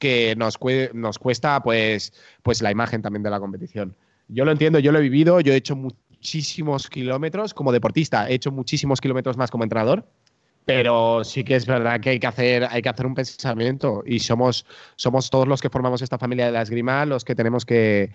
[0.00, 0.58] que nos,
[0.94, 3.94] nos cuesta pues, pues la imagen también de la competición.
[4.26, 8.34] Yo lo entiendo, yo lo he vivido, yo he hecho muchísimos kilómetros como deportista, he
[8.34, 10.04] hecho muchísimos kilómetros más como entrenador,
[10.64, 14.20] pero sí que es verdad que hay que hacer, hay que hacer un pensamiento y
[14.20, 14.64] somos,
[14.96, 18.12] somos todos los que formamos esta familia de la esgrima los que tenemos que,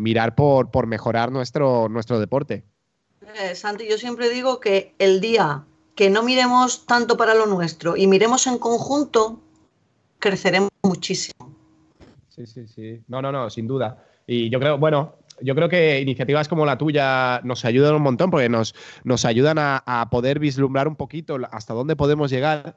[0.00, 2.64] mirar por, por mejorar nuestro, nuestro deporte.
[3.34, 7.96] Eh, Santi, yo siempre digo que el día que no miremos tanto para lo nuestro
[7.96, 9.40] y miremos en conjunto,
[10.18, 11.54] creceremos muchísimo.
[12.28, 13.02] Sí, sí, sí.
[13.08, 14.04] No, no, no, sin duda.
[14.26, 18.30] Y yo creo, bueno, yo creo que iniciativas como la tuya nos ayudan un montón
[18.30, 22.76] porque nos, nos ayudan a, poder vislumbrar un poquito hasta dónde podemos llegar.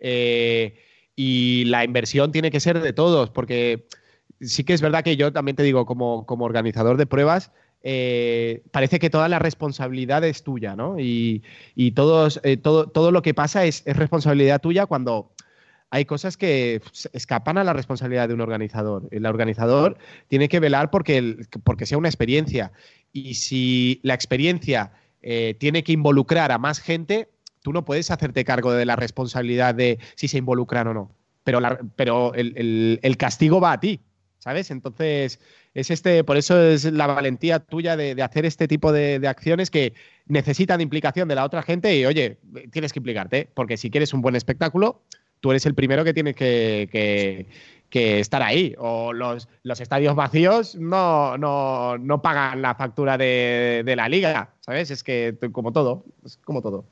[0.00, 0.78] Eh,
[1.16, 3.86] y la inversión tiene que ser de todos, porque
[4.40, 8.62] sí que es verdad que yo también te digo, como, como organizador de pruebas, eh,
[8.72, 10.96] parece que toda la responsabilidad es tuya, ¿no?
[10.98, 11.42] Y,
[11.94, 15.33] todos, eh, todo, todo lo que pasa es responsabilidad tuya cuando
[15.94, 19.06] hay cosas que escapan a la responsabilidad de un organizador.
[19.12, 22.72] El organizador tiene que velar porque, porque sea una experiencia.
[23.12, 24.90] Y si la experiencia
[25.22, 27.28] eh, tiene que involucrar a más gente,
[27.62, 31.12] tú no puedes hacerte cargo de la responsabilidad de si se involucran o no.
[31.44, 31.60] Pero,
[31.94, 34.00] pero el, castigo va a ti,
[34.40, 34.72] ¿sabes?
[34.72, 35.38] Entonces,
[35.74, 39.70] es este, por eso es la valentía tuya de, hacer este tipo de, de, acciones
[39.70, 39.92] que
[40.26, 42.38] necesitan implicación de la otra gente y, oye,
[42.72, 45.04] tienes que implicarte, porque si quieres un buen espectáculo,
[45.44, 47.46] tú eres el primero que tienes que,
[47.92, 48.74] estar ahí.
[48.78, 49.46] O los,
[49.78, 54.90] estadios vacíos no, no, pagan la factura de, la liga, ¿sabes?
[54.90, 56.86] Es que como todo, es como todo.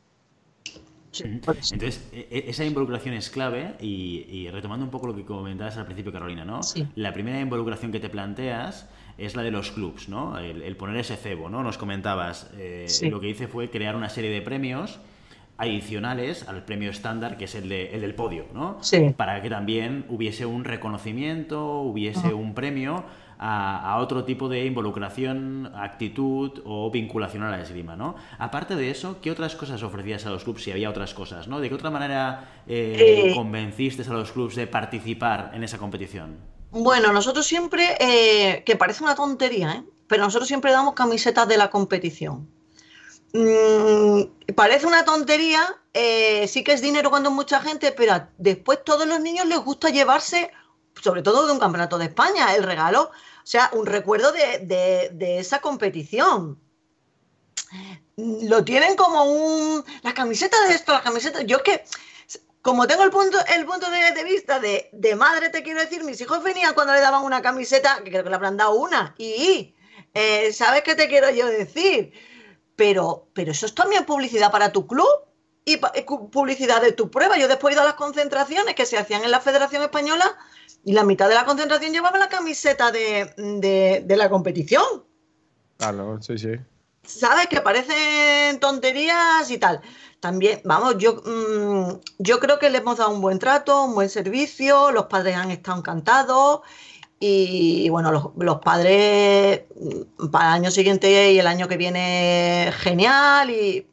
[1.25, 5.87] Entonces, e, e, esa involucración es clave y, retomando un poco lo que comentabas al
[5.87, 6.61] principio, Carolina, ¿no?
[6.95, 8.87] La primera involucración que te planteas
[9.17, 10.39] es la de los clubs, ¿no?
[10.39, 11.63] El, poner ese cebo, ¿no?
[11.63, 15.01] Nos comentabas, eh, lo que hice fue crear una serie de premios
[15.59, 18.79] adicionales al premio estándar, que es el, de, el del podio, ¿no?
[18.81, 19.15] Sí.
[19.17, 23.05] Para que también hubiese un reconocimiento, hubiese un premio
[23.39, 28.15] a, otro tipo de involucración, actitud o vinculación a la esgrima, ¿no?
[28.39, 31.61] Aparte de eso, ¿qué otras cosas ofrecías a los clubes si había otras cosas, ¿no?
[31.61, 33.35] ¿De qué otra manera eh, eh.
[33.35, 36.37] convenciste a los clubes de participar en esa competición?
[36.71, 39.83] Bueno, nosotros siempre, eh, que parece una tontería, ¿eh?
[40.07, 42.49] pero nosotros siempre damos camisetas de la competición.
[43.33, 49.07] Mm, parece una tontería, eh, sí que es dinero cuando mucha gente, pero después todos
[49.07, 50.51] los niños les gusta llevarse,
[51.01, 55.61] sobre todo de un campeonato de España, el regalo, o sea, un recuerdo de, esa
[55.61, 56.61] competición.
[58.17, 59.85] Lo tienen como un.
[60.03, 61.41] La camiseta de esto, la camiseta.
[61.43, 61.85] Yo es que,
[62.61, 66.43] como tengo el punto, el punto de, vista de, madre, te quiero decir, mis hijos
[66.43, 69.75] venían cuando le daban una camiseta, que creo que le habrán dado una, y.
[70.15, 72.13] Eh, ¿Sabes qué te quiero yo decir?
[72.83, 75.07] Pero, pero eso es también publicidad para tu club
[75.65, 75.77] y
[76.33, 77.39] publicidad de tu prueba.
[77.39, 80.37] Yo después he ido a las concentraciones que se hacían en la Federación Española
[80.83, 84.83] y la mitad de la concentración llevaba la camiseta de, la competición.
[85.77, 86.57] Claro, sí, sí.
[87.05, 87.47] ¿sabes?
[87.47, 89.81] Que parecen tonterías y tal.
[90.19, 94.09] También, vamos, yo, mm, yo creo que le hemos dado un buen trato, un buen
[94.09, 96.63] servicio, los padres han estado encantados
[97.25, 102.73] y, bueno, los, los, padres mm, para el año siguiente y el año que viene
[102.79, 103.87] genial y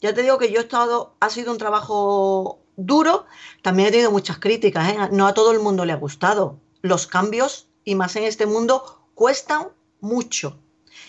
[0.00, 3.26] ya te digo que yo he estado, ha sido un trabajo duro,
[3.62, 4.96] también he tenido muchas críticas, ¿eh?
[5.10, 6.60] no a todo el mundo le ha gustado.
[6.80, 9.68] Los cambios, y más en este mundo, cuestan
[10.00, 10.56] mucho.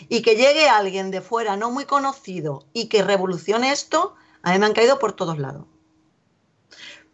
[0.09, 4.59] Y que llegue alguien de fuera no muy conocido y que revolucione esto, a mí
[4.59, 5.65] me han caído por todos lados.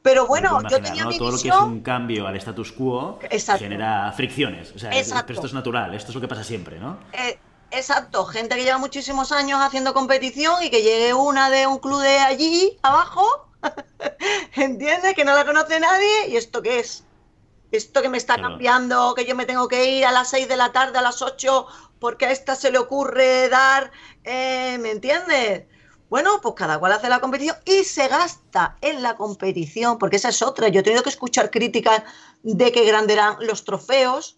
[0.02, 1.10] Pero bueno, yo tenía ¿no?
[1.10, 3.64] mi Todo lo que es un cambio al status quo Exacto.
[3.64, 4.72] genera fricciones.
[4.76, 5.26] O sea, Exacto.
[5.28, 6.98] pero esto es natural, esto es lo que pasa siempre, ¿no?
[7.12, 7.38] Eh,
[7.72, 12.02] exacto, gente que lleva muchísimos años haciendo competición y que llegue una de un club
[12.02, 13.50] de allí abajo,
[14.56, 15.14] ¿entiendes?
[15.14, 16.30] Que no la conoce nadie.
[16.30, 17.04] ¿Y esto qué es?
[17.72, 18.52] Esto que me está Claro.
[18.52, 21.22] cambiando, que yo me tengo que ir a las 6 de la tarde, a las
[21.22, 21.68] 8,
[22.00, 23.92] porque a esta se le ocurre dar,
[24.24, 25.66] eh, ¿me entiendes?
[26.10, 30.30] Bueno, pues cada cual hace la competición y se gasta en la competición, porque esa
[30.30, 30.70] es otra.
[30.70, 32.04] Yo he tenido que escuchar críticas
[32.44, 34.38] de que grande eran los trofeos,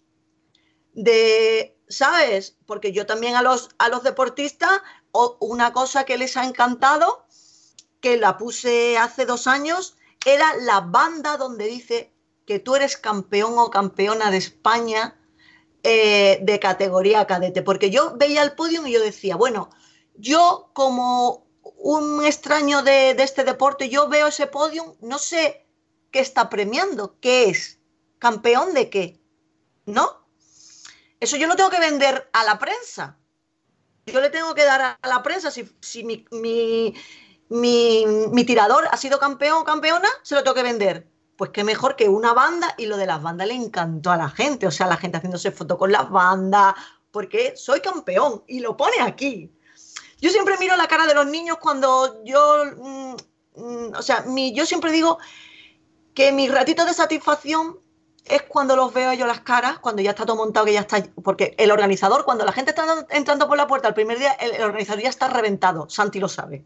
[0.94, 2.56] de, ¿sabes?
[2.66, 4.80] Porque yo también a los, a los deportistas,
[5.38, 7.24] una cosa que les ha encantado,
[8.00, 12.12] que la puse hace dos años, era la banda donde dice
[12.46, 15.16] que tú eres campeón o campeona de España
[15.84, 17.62] eh, de categoría cadete.
[17.62, 19.70] Porque yo veía el podio y yo decía, bueno,
[20.16, 21.49] yo como
[21.82, 25.66] un extraño de, este deporte, yo veo ese podio, no sé
[26.10, 27.78] qué está premiando, qué es,
[28.18, 29.18] campeón de qué,
[29.86, 30.26] ¿no?
[31.18, 33.18] Eso yo no tengo que vender a la prensa.
[34.06, 36.04] Yo le tengo que dar a la prensa si,
[37.48, 41.08] mi tirador ha sido campeón o campeona, se lo tengo que vender.
[41.36, 44.28] Pues qué mejor que una banda y lo de las bandas le encantó a la
[44.28, 44.66] gente.
[44.66, 46.74] O sea, la gente haciéndose foto con las bandas,
[47.10, 49.50] porque soy campeón y lo pone aquí.
[50.20, 53.14] Yo siempre miro la cara de los niños cuando yo, mm,
[53.56, 55.18] mm, o sea, mi, yo siempre digo
[56.14, 57.78] que mi ratito de satisfacción
[58.26, 61.02] es cuando los veo yo las caras, cuando ya está todo montado, que ya está,
[61.22, 64.62] porque el organizador, cuando la gente está entrando por la puerta el primer día, el,
[64.62, 66.64] organizador ya está reventado, Santi lo sabe.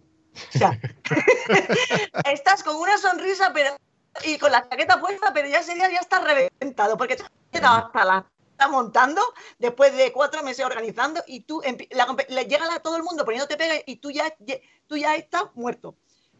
[0.54, 0.78] O sea,
[2.32, 3.76] estás con una sonrisa pero,
[4.24, 7.30] y con la chaqueta puesta, pero ya ese día ya está reventado, porque te has
[7.52, 9.20] quedado hasta la está montando
[9.58, 11.60] después de cuatro meses organizando y tú
[12.30, 14.34] la llega a todo el mundo poniéndote pega y tú ya,
[14.86, 15.96] tú ya estás muerto.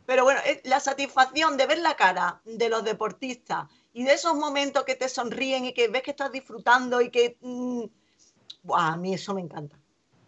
[0.06, 4.84] Pero bueno, la satisfacción de ver la cara de los deportistas y de esos momentos
[4.84, 7.36] que te sonríen y que ves que estás disfrutando y que...
[7.40, 7.84] mm,
[8.72, 9.78] a mí eso me encanta.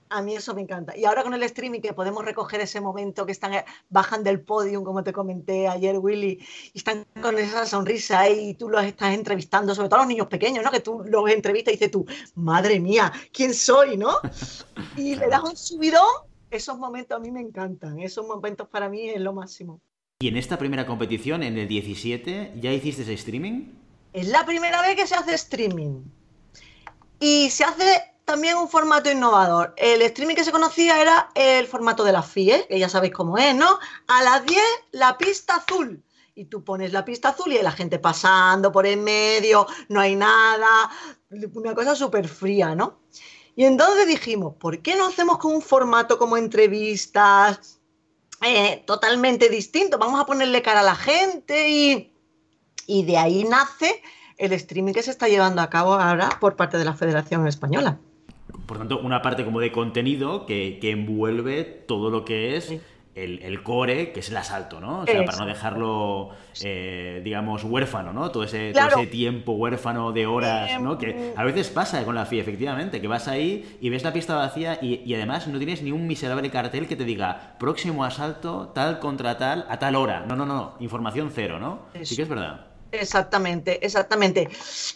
[0.09, 0.97] A mí eso me encanta.
[0.97, 4.41] Y ahora con el streaming que podemos recoger ese momento que están eh, bajan del
[4.41, 6.39] podium, como te comenté ayer, Willy,
[6.73, 10.09] y están con esa sonrisa ahí y tú los estás entrevistando, sobre todo a los
[10.09, 10.71] niños pequeños, ¿no?
[10.71, 14.11] Que tú los entrevistas y dices tú, madre mía, ¿quién soy, no?
[14.97, 16.05] Y le das un subidón.
[16.51, 17.99] Esos momentos a mí me encantan.
[17.99, 19.81] Esos momentos para mí es lo máximo.
[20.21, 23.73] Y en esta primera competición, en el 17, ¿ya hiciste ese streaming?
[24.13, 26.05] Es la primera vez que se hace streaming.
[27.21, 29.73] Y se hace también un formato innovador.
[29.77, 33.39] El streaming que se conocía era el formato de la FIE, que ya sabéis cómo
[33.39, 33.79] es, ¿no?
[34.09, 34.61] A las 10,
[34.91, 36.03] la pista azul.
[36.35, 40.01] Y tú pones la pista azul y hay la gente pasando por en medio, no
[40.01, 40.91] hay nada,
[41.55, 42.99] una cosa súper fría, ¿no?
[43.55, 47.81] Y entonces dijimos, ¿por qué no hacemos con un formato como entrevistas
[48.43, 49.99] eh, totalmente distinto?
[49.99, 52.13] Vamos a ponerle cara a la gente y,
[52.87, 54.03] y de ahí nace
[54.37, 57.99] el streaming que se está llevando a cabo ahora por parte de la Federación Española.
[58.67, 62.75] Por tanto, una parte como de contenido que, que envuelve todo lo que es
[63.15, 65.01] el, el core, que es el asalto, ¿no?
[65.01, 66.31] O sea, para no dejarlo,
[66.63, 68.31] eh, digamos, huérfano, ¿no?
[68.31, 68.91] Todo ese, Claro.
[68.91, 70.99] todo ese tiempo huérfano de horas, ¿no?
[70.99, 74.13] Que Em, a veces pasa con la FI, efectivamente, que vas ahí y ves la
[74.13, 78.05] pista vacía y, y además no tienes ni un miserable cartel que te diga próximo
[78.05, 80.27] asalto, tal contra tal, a tal hora.
[80.29, 81.87] No, no, no, información cero, ¿no?
[82.03, 82.67] Sí que es verdad.
[82.93, 84.49] Exactamente, exactamente.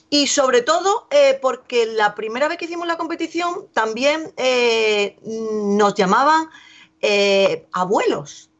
[0.09, 5.95] Y sobre todo eh, porque la primera vez que hicimos la competición también eh, nos
[5.95, 6.49] llamaban
[7.01, 8.51] eh, abuelos,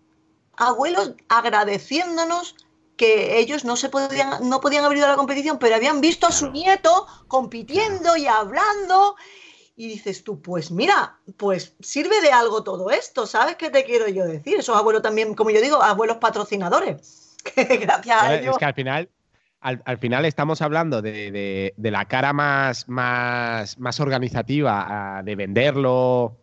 [0.57, 2.57] abuelos agradeciéndonos
[2.97, 6.27] que ellos no se podían, no podían haber ido a la competición, pero habían visto
[6.27, 9.17] a su nieto compitiendo y hablando.
[9.75, 14.07] Y dices tú, pues mira, pues sirve de algo todo esto, ¿sabes qué te quiero
[14.09, 14.59] yo decir?
[14.59, 17.39] Esos abuelos también, como yo digo, abuelos patrocinadores.
[17.57, 18.53] Gracias a ellos.
[18.53, 19.09] Es que al final,
[19.61, 25.37] al, al final estamos hablando de, de- de la cara más, más, más organizativa, de
[25.37, 26.39] venderlo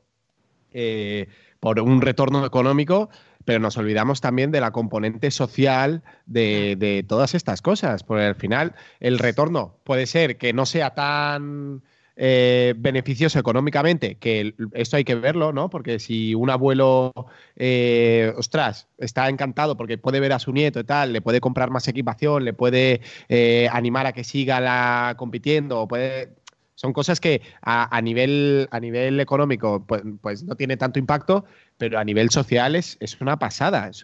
[0.72, 1.28] eh,
[1.60, 3.10] por un retorno económico,
[3.46, 8.04] pero nos olvidamos también de la componente social de, de todas estas cosas.
[8.04, 11.82] Porque al final el retorno puede ser que no sea tan
[12.20, 15.70] eh, beneficioso económicamente, que esto hay que verlo, ¿no?
[15.70, 17.14] Porque si un abuelo,
[17.56, 21.70] eh, ostras, está encantado porque puede ver a su nieto y tal, le puede comprar
[21.70, 26.30] más equipación, le puede eh, animar a que siga la, compitiendo, puede
[26.74, 31.46] son cosas que a, nivel, a nivel económico pues, pues, no tiene tanto impacto,
[31.78, 33.90] pero a nivel social es, una pasada.
[33.90, 34.02] Es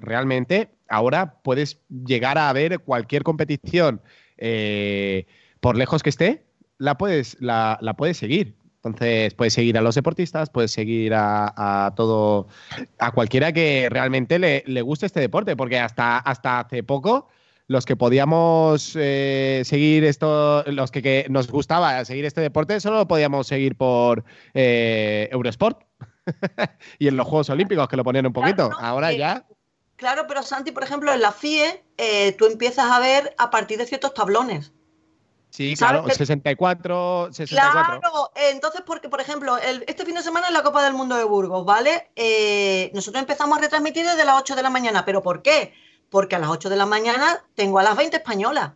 [0.00, 4.00] realmente ahora puedes llegar a ver cualquier competición,
[5.60, 6.45] por lejos que esté,
[6.78, 8.56] la puedes, la, puedes seguir.
[8.76, 12.46] Entonces, puedes seguir a los deportistas, puedes seguir a, todo,
[12.98, 17.28] a cualquiera que realmente le, guste este deporte, porque hasta, hasta hace poco
[17.68, 23.08] los que podíamos eh, seguir esto, los que, nos gustaba seguir este deporte, solo lo
[23.08, 24.24] podíamos seguir por
[24.54, 25.82] eh, Eurosport
[26.98, 28.70] y en los Juegos Olímpicos, que lo ponían un poquito.
[28.78, 29.44] Ahora ya.
[29.96, 33.78] Claro, pero Santi, por ejemplo, en la FIE, eh, tú empiezas a ver a partir
[33.78, 34.72] de ciertos tablones.
[35.56, 38.00] Sí, claro, 64, 64.
[38.00, 41.24] Claro, entonces, porque, por ejemplo, este fin de semana es la Copa del Mundo de
[41.24, 42.10] Burgos, ¿vale?
[42.14, 45.72] Eh, nosotros empezamos a retransmitir desde las 8 de la mañana, ¿pero por qué?
[46.10, 48.72] Porque a las 8 de la mañana tengo a las 20 españolas.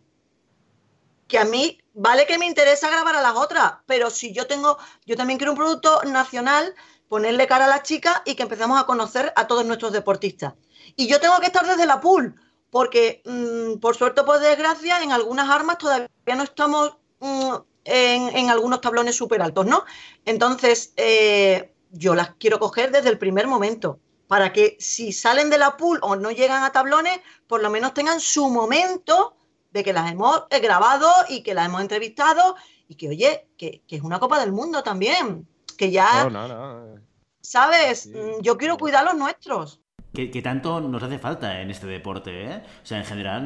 [1.27, 4.79] Que a mí, vale que me interesa grabar a las otras, pero si yo tengo,
[5.05, 6.73] yo también quiero un producto nacional,
[7.07, 10.55] ponerle cara a las chicas y que empecemos a conocer a todos nuestros deportistas.
[10.95, 12.41] Y yo tengo que estar desde la pool,
[12.71, 17.53] porque mm, por suerte o por desgracia, en algunas armas todavía no estamos mm,
[17.83, 19.83] en, algunos tablones súper altos, ¿no?
[20.25, 25.57] Entonces, eh, yo las quiero coger desde el primer momento, para que si salen de
[25.57, 29.35] la pool o no llegan a tablones, por lo menos tengan su momento
[29.71, 32.55] de que las hemos eh, grabado y que las hemos entrevistado
[32.87, 35.47] y que, oye, que, es una Copa del Mundo también,
[35.77, 36.23] que ya...
[36.23, 37.01] No, no, no.
[37.41, 38.07] ¿Sabes?
[38.07, 39.81] Mm, yo quiero cuidar los nuestros
[40.13, 42.61] que, tanto nos hace falta en este deporte, ¿eh?
[42.83, 43.45] O sea, en general,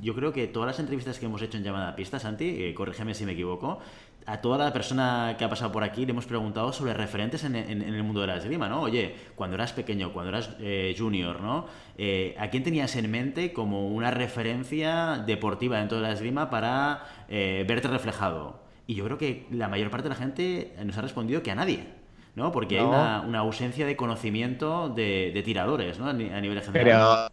[0.00, 2.74] yo creo que todas las entrevistas que hemos hecho en llamada a pista, Santi, eh,
[2.74, 3.78] corrígeme si me equivoco,
[4.24, 7.54] a toda la persona que ha pasado por aquí le hemos preguntado sobre referentes en,
[7.56, 8.80] el mundo de la esgrima, ¿no?
[8.80, 11.66] Oye, cuando eras pequeño, cuando eras eh, junior, ¿no?
[11.98, 17.04] Eh, ¿A quién tenías en mente como una referencia deportiva dentro de la esgrima para
[17.28, 18.62] verte reflejado?
[18.86, 21.54] Y yo creo que la mayor parte de la gente nos ha respondido que a
[21.54, 21.99] nadie.
[22.34, 22.52] ¿No?
[22.52, 26.08] Porque hay una, ausencia de conocimiento de, tiradores, ¿no?
[26.08, 27.30] A nivel general.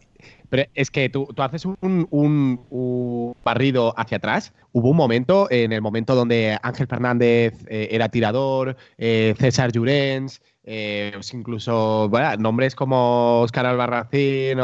[0.50, 4.52] Pero, es que tú, haces un, barrido hacia atrás.
[4.72, 10.42] Hubo un momento, en el momento donde Ángel Fernández eh, era tirador, eh, César Llorens,
[10.64, 14.58] eh, pues incluso nombres como Oscar Albarracín.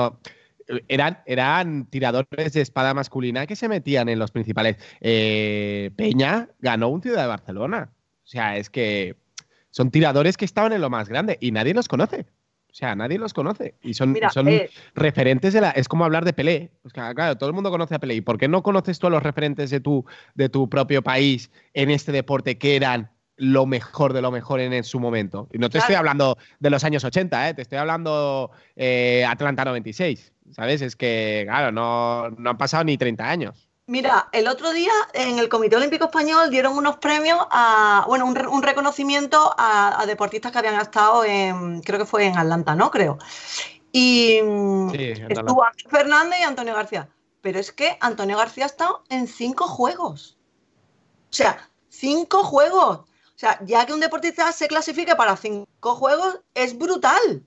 [0.88, 4.76] eran, eran tiradores de espada masculina que se metían en los principales.
[5.00, 7.90] Peña ganó un Ciudad de Barcelona.
[8.24, 9.16] O sea, es que
[9.74, 12.26] son tiradores que estaban en lo más grande y nadie los conoce.
[12.70, 13.74] O sea, nadie los conoce.
[13.82, 15.70] Y son, son eh, referentes de la.
[15.70, 16.70] Es como hablar de Pelé.
[16.92, 18.14] claro, todo el mundo conoce a Pelé.
[18.14, 20.04] ¿Y por qué no conoces tú a los referentes de tu,
[20.36, 24.84] de tu propio país en este deporte que eran lo mejor de lo mejor en,
[24.84, 25.48] su momento?
[25.52, 27.54] Y no te estoy hablando de los años 80, ¿eh?
[27.54, 30.32] te estoy hablando eh, Atlanta 96.
[30.52, 30.82] ¿Sabes?
[30.82, 33.68] Es que, claro, no, no han pasado ni 30 años.
[33.86, 38.62] Mira, el otro día en el Comité Olímpico Español dieron unos premios a, bueno, un,
[38.62, 42.90] reconocimiento a, deportistas que habían estado en, creo que fue en Atlanta, ¿no?
[42.90, 43.18] Creo.
[43.92, 44.38] Y
[45.28, 47.10] estuvo Ángel Fernández y Antonio García.
[47.42, 50.38] Pero es que Antonio García ha estado en cinco juegos.
[51.30, 53.00] O sea, cinco juegos.
[53.00, 57.44] O sea, ya que un deportista se clasifique para cinco juegos, es brutal.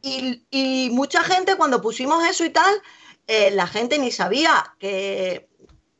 [0.00, 2.82] Y, y mucha gente cuando pusimos eso y tal,
[3.26, 5.49] eh, la gente ni sabía que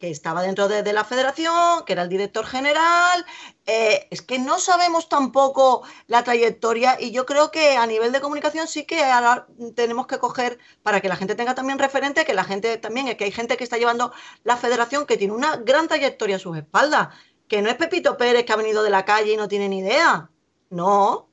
[0.00, 3.26] que estaba dentro de, la federación, que era el director general.
[3.66, 8.22] Eh, es que no sabemos tampoco la trayectoria y yo creo que a nivel de
[8.22, 9.46] comunicación sí que ahora
[9.76, 13.24] tenemos que coger para que la gente tenga también referente, que la gente también, que
[13.24, 14.10] hay gente que está llevando
[14.42, 17.08] la federación que tiene una gran trayectoria a sus espaldas,
[17.46, 19.80] que no es Pepito Pérez que ha venido de la calle y no tiene ni
[19.80, 20.30] idea.
[20.70, 21.28] No.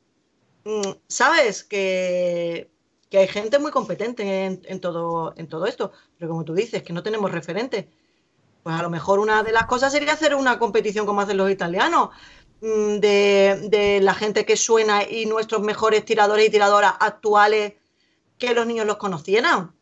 [0.65, 1.63] Mm, ¿Sabes?
[1.63, 2.69] Que,
[3.13, 7.03] hay gente muy competente en, todo, en todo esto, pero como tú dices, que no
[7.03, 7.89] tenemos referente
[8.67, 11.49] pues a lo mejor una de las cosas sería hacer una competición como hacen los
[11.49, 12.09] italianos,
[12.59, 17.75] mm, de, la gente que suena y nuestros mejores tiradores y tiradoras actuales,
[18.37, 19.73] que los niños los conocieran.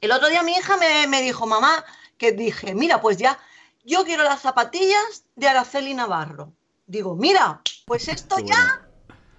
[0.00, 1.84] El otro día mi hija me, dijo, mamá,
[2.16, 3.38] que dije, mira, pues ya,
[3.84, 6.54] yo quiero las zapatillas de Araceli Navarro.
[6.86, 8.88] Digo, mira, pues esto ya,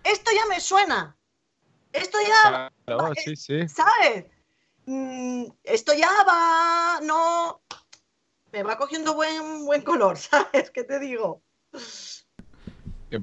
[0.03, 1.17] esto ya me suena.
[1.91, 2.71] Esto ya,
[3.23, 3.67] sí, sí.
[3.67, 4.25] ¿sabes?
[4.85, 7.63] Mm, esto ya va, no,
[8.55, 10.71] me va cogiendo buen, buen color, ¿sabes?
[10.71, 11.41] ¿Qué te digo?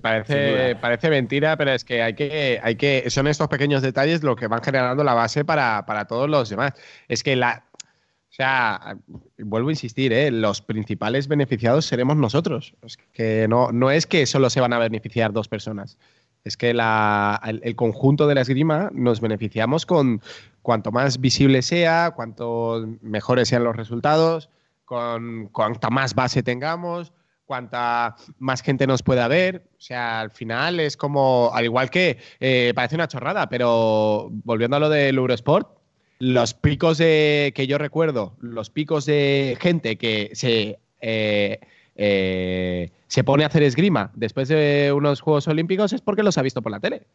[0.00, 3.10] Parece, parece mentira, pero es que hay, que hay que.
[3.10, 6.72] Son estos pequeños detalles lo que van generando la base para, todos los demás.
[7.08, 7.64] Es que la.
[7.74, 8.96] O sea,
[9.38, 10.30] vuelvo a insistir, ¿eh?
[10.30, 12.74] los principales beneficiados seremos nosotros.
[12.82, 15.98] Es que no, no es que solo se van a beneficiar dos personas.
[16.42, 20.22] Es que el, conjunto de la esgrima nos beneficiamos con
[20.62, 24.48] cuanto más visible sea, cuanto mejores sean los resultados,
[24.92, 27.14] con cuanta más base tengamos,
[27.46, 29.70] cuanta más gente nos pueda ver.
[29.78, 34.76] O sea, al final es como, al igual que eh, parece una chorrada, pero volviendo
[34.76, 35.78] a lo del Eurosport,
[36.18, 41.60] los picos de, que yo recuerdo, los picos de gente que se, eh,
[41.96, 46.42] eh, se pone a hacer esgrima después de unos Juegos Olímpicos es porque los ha
[46.42, 47.06] visto por la tele.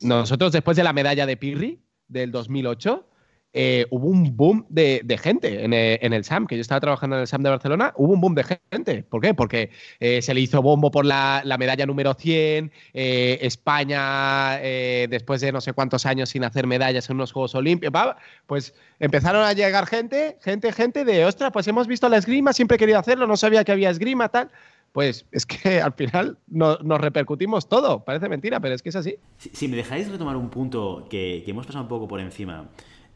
[0.00, 1.78] Nosotros, después de la medalla de Pirri
[2.08, 3.04] del 2008,
[3.52, 7.22] eh, hubo un boom de, gente eh, en el, SAM, que yo estaba trabajando en
[7.22, 9.02] el SAM de Barcelona, hubo un boom de gente.
[9.02, 9.34] ¿Por qué?
[9.34, 14.58] Porque eh, se le hizo bombo por la, medalla número 100, España,
[15.08, 18.14] después de no sé cuántos años sin hacer medallas en unos Juegos Olímpicos,
[18.46, 22.76] pues empezaron a llegar gente, gente, gente de, ostras, pues hemos visto la esgrima, siempre
[22.76, 24.50] he querido hacerlo, no sabía que había esgrima, tal.
[24.92, 28.04] Pues es que al final nos repercutimos todo.
[28.04, 29.16] Parece mentira, pero es que es así.
[29.38, 32.68] Si, me dejáis retomar un punto que, que hemos pasado un poco por encima.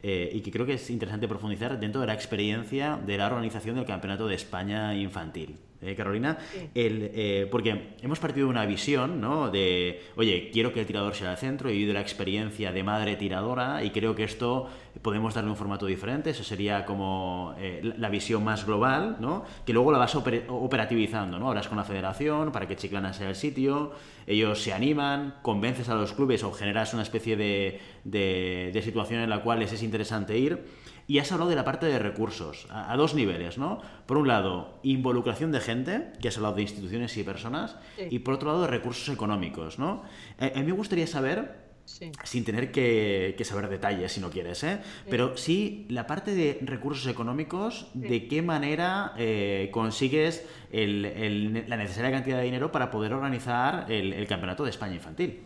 [0.07, 3.75] Eh, y que creo que es interesante profundizar dentro de la experiencia de la organización
[3.75, 5.57] del Campeonato de España Infantil.
[5.81, 6.37] ¿Eh, Carolina,
[6.73, 9.51] el, eh, porque hemos partido de una visión, ¿no?
[9.51, 13.17] De, oye, quiero que el tirador sea el centro y de la experiencia de madre
[13.17, 14.69] tiradora y creo que esto
[15.01, 19.43] podemos darle un formato diferente, eso sería como eh, la visión más global, ¿no?
[19.65, 21.49] Que luego la vas operativizando, ¿no?
[21.49, 23.91] Hablas con la federación para que Chiclana sea el sitio,
[24.25, 29.19] ellos se animan, convences a los clubes o generas una especie de, de, de situación
[29.19, 32.67] en la cual les es interesante ir y has hablado de la parte de recursos,
[32.69, 33.81] a, dos niveles, ¿no?
[34.05, 37.77] Por un lado, involucración de gente, que has hablado de instituciones y personas,
[38.09, 40.03] y por otro lado, de recursos económicos, ¿no?
[40.39, 44.79] Eh, a mí me gustaría saber, sin tener que, saber detalles si no quieres, ¿eh?
[45.07, 52.37] Pero sí, la parte de recursos económicos, ¿de qué manera eh, consigues la necesaria cantidad
[52.37, 55.43] de dinero para poder organizar el Campeonato de España Infantil?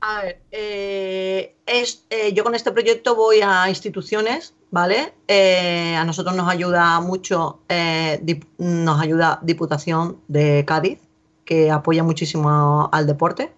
[0.00, 5.12] A ver, eh, es, eh, yo con este proyecto voy a instituciones, ¿vale?
[5.28, 7.60] Eh, a nosotros nos ayuda mucho,
[8.58, 11.00] nos ayuda Diputación de Cádiz,
[11.44, 13.52] que apoya muchísimo al deporte.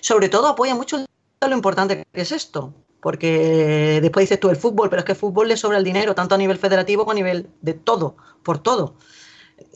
[0.00, 1.04] Sobre todo apoya mucho
[1.40, 2.72] lo importante que es esto,
[3.02, 6.14] porque después dices tú el fútbol, pero es que el fútbol le sobra el dinero,
[6.14, 8.94] tanto a nivel federativo como a nivel de todo, por todo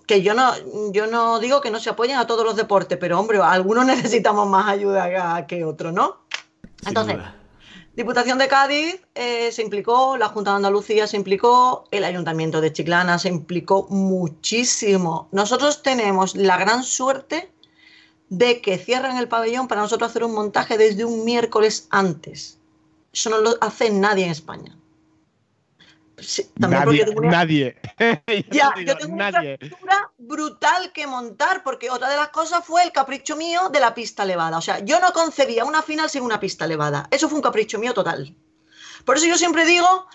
[0.09, 0.55] que yo no,
[0.91, 4.49] yo no digo que no se apoyen a todos los deportes, pero hombre, algunos necesitamos
[4.49, 6.17] más ayuda que otros, ¿no?
[6.87, 7.19] Entonces,
[7.95, 12.73] Diputación de Cádiz eh, se implicó, la Junta de Andalucía se implicó, el Ayuntamiento de
[12.73, 15.29] Chiclana se implicó muchísimo.
[15.33, 17.53] Nosotros tenemos la gran suerte
[18.29, 22.59] de que cierran el pabellón para nosotros hacer un montaje desde un miércoles antes.
[23.13, 24.78] Eso no lo hace nadie en España
[26.57, 27.77] nadie, nadie.
[28.51, 32.93] ya, yo tengo una estructura brutal que montar, porque otra de las cosas fue el
[32.93, 34.59] capricho mío de la pista elevada.
[34.59, 37.09] O sea, yo no concebía una final sin una pista elevada.
[37.11, 38.35] Eso fue un capricho mío total.
[39.05, 40.07] Por eso yo siempre digo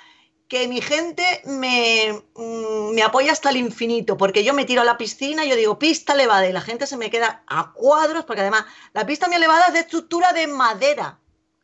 [0.48, 4.86] que mi gente me, mm, me apoya hasta el infinito, porque yo me tiro a
[4.86, 8.26] la piscina y yo digo pista elevada y la gente se me queda a cuadros,
[8.26, 11.20] porque además la pista mi elevada es de estructura de madera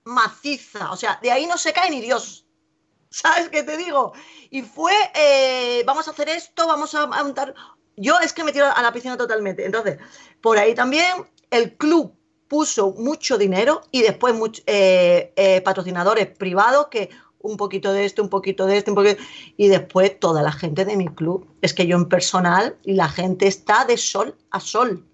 [0.05, 2.45] maciza, o sea, de ahí no se cae ni Dios.
[3.09, 4.13] ¿Sabes qué te digo?
[4.49, 7.53] Y fue, eh, vamos a hacer esto, vamos a montar...
[7.95, 9.65] Yo es que me tiro a la piscina totalmente.
[9.65, 9.97] Entonces,
[10.41, 12.13] por ahí también el club
[12.47, 14.33] puso mucho dinero y después
[14.65, 19.21] eh, eh, patrocinadores privados que un poquito de esto, un poquito de esto, un poquito...
[19.57, 21.47] y después toda la gente de mi club.
[21.61, 25.05] Es que yo en personal y la gente está de sol a sol.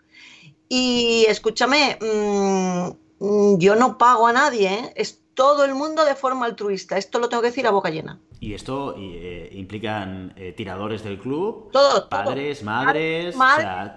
[0.68, 4.94] Y escúchame, mm, mm, yo no pago a nadie, ¿eh?
[5.36, 6.98] Todo el mundo de forma altruista.
[6.98, 8.20] Esto lo tengo que decir a boca llena.
[8.40, 11.70] ¿Y esto eh, implican eh, tiradores del club?
[11.72, 13.36] Todo, padres, madres,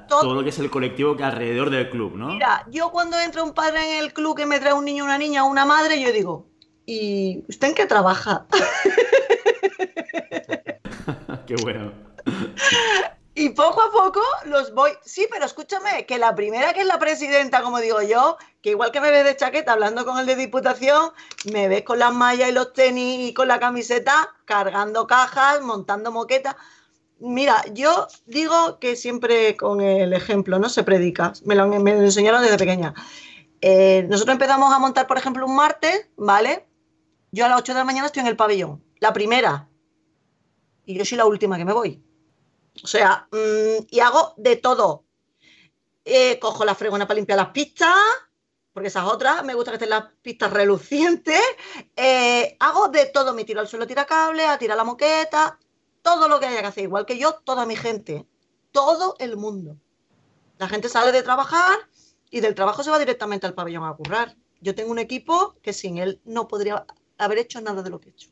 [0.09, 0.34] todo.
[0.34, 2.28] lo que es el colectivo que alrededor del club, ¿no?
[2.28, 5.18] Mira, yo cuando entra un padre en el club que me trae un niño, una
[5.18, 6.47] niña, una madre, yo digo,
[6.84, 8.47] ¿y usted en qué trabaja?
[11.47, 11.93] qué bueno.
[13.39, 14.91] Y poco a poco los voy.
[15.05, 18.91] Sí, pero escúchame, que la primera que es la presidenta, como digo yo, que igual
[18.91, 21.12] que me ves de chaqueta hablando con el de diputación,
[21.53, 26.11] me ves con las mallas y los tenis y con la camiseta, cargando cajas, montando
[26.11, 26.57] moquetas.
[27.20, 30.68] Mira, yo digo que siempre con el ejemplo, ¿no?
[30.68, 31.32] Se predica.
[31.45, 32.93] Me lo, enseñaron desde pequeña.
[33.61, 36.66] Eh, nosotros empezamos a montar, por ejemplo, un martes, ¿vale?
[37.30, 38.82] Yo a las 8 de la mañana estoy en el pabellón.
[38.99, 39.68] La primera.
[40.84, 42.03] Y yo soy la última que me voy.
[42.83, 45.05] O sea, mm, y hago de todo.
[46.05, 47.95] Eh, cojo la fregona para limpiar las pistas,
[48.72, 51.41] porque esas otras me gusta que estén las pistas relucientes.
[51.97, 55.59] Eh, hago de todo, me tiro al suelo, tira cable, a tirar la moqueta,
[56.03, 58.26] todo lo que haya que hacer, igual que yo, toda mi gente,
[58.72, 59.76] todo el mundo.
[60.59, 61.79] La gente sale de trabajar
[62.31, 64.37] y del trabajo se va directamente al pabellón a currar.
[64.61, 68.09] Yo tengo un equipo que sin él no podría haber hecho nada de lo que
[68.09, 68.31] he hecho.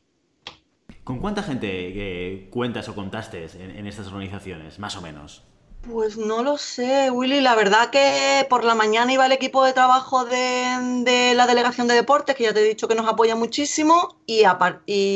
[1.07, 5.41] ¿Con cuánta gente eh, cuentas o contaste en, estas organizaciones, más o menos?
[5.83, 7.39] Pues no lo sé, Willy.
[7.39, 11.93] La verdad que por la mañana iba el equipo de trabajo de, la delegación de
[11.93, 14.43] deportes, que ya te he dicho que nos apoya muchísimo, y,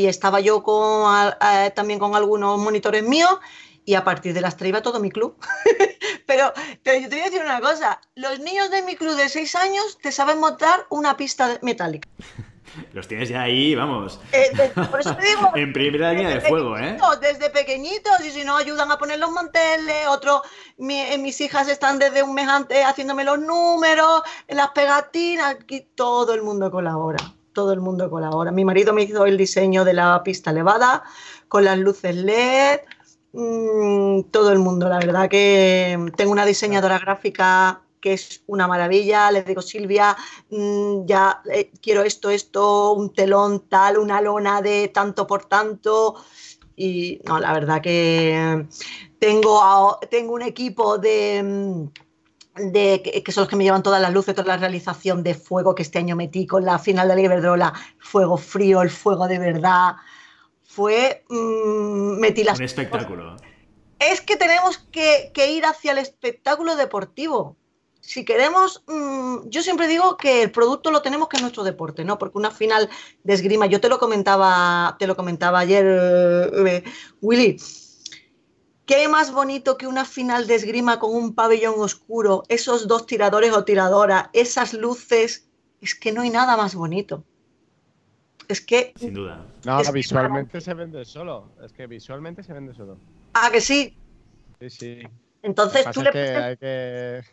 [0.08, 0.64] estaba yo
[1.76, 3.38] también con algunos monitores míos,
[3.84, 5.36] y a partir de las tres iba todo mi club.
[6.26, 9.98] pero, te voy a decir una cosa, los niños de mi club de seis años
[10.02, 12.08] te saben montar una pista metálica.
[12.94, 14.20] Los tienes ya ahí, vamos.
[14.32, 14.52] Eh,
[14.90, 15.52] por eso te digo.
[15.56, 16.98] en primera línea de fuego, ¿eh?
[17.20, 20.42] Desde pequeñitos, y si no ayudan a poner los manteles, otros,
[20.78, 26.34] eh, mis hijas están desde un mes antes haciéndome los números, las pegatinas, aquí todo
[26.34, 27.20] el mundo colabora.
[27.54, 28.52] Todo el mundo colabora.
[28.52, 31.04] Mi marido me hizo el diseño de la pista elevada
[31.50, 32.80] con las luces LED.
[33.34, 39.32] Mm, todo el mundo, la verdad que tengo una diseñadora gráfica que es una maravilla.
[39.32, 40.18] Le digo, Silvia,
[40.50, 46.16] mm, ya eh, quiero esto, esto, un telón tal, una lona de tanto por tanto.
[46.76, 48.66] Y no, la verdad que
[49.20, 54.12] tengo, tengo un equipo de, mm, de, que son los que me llevan todas las
[54.12, 57.22] luces, toda la realización de fuego que este año metí con la final de la
[57.22, 59.96] Iberdrola, fuego frío, el fuego de verdad.
[60.64, 62.58] Fue, mmm, metí las...
[62.58, 63.36] Un espectáculo.
[64.00, 67.58] Es que tenemos que, que ir hacia el espectáculo deportivo
[68.02, 72.04] si queremos, mm, yo siempre digo que el producto lo tenemos que en nuestro deporte,
[72.04, 72.18] ¿no?
[72.18, 72.90] Porque una final
[73.24, 76.84] de esgrima, yo te lo comentaba, te lo comentaba ayer, eh,
[77.22, 77.58] Willy.
[78.88, 83.54] ¿Qué más bonito que una final de esgrima con un pabellón oscuro, esos dos tiradores
[83.54, 85.48] o tiradoras, esas luces?
[85.80, 87.24] Es que no hay nada más bonito.
[88.48, 88.94] Es que.
[88.98, 89.46] Sin duda.
[89.64, 91.50] No, visualmente se vende solo.
[91.64, 92.98] Es que visualmente se vende solo.
[93.34, 93.96] Ah, que sí.
[94.60, 95.00] Sí, sí.
[95.44, 96.10] Entonces tú le.
[96.10, 97.24] hay que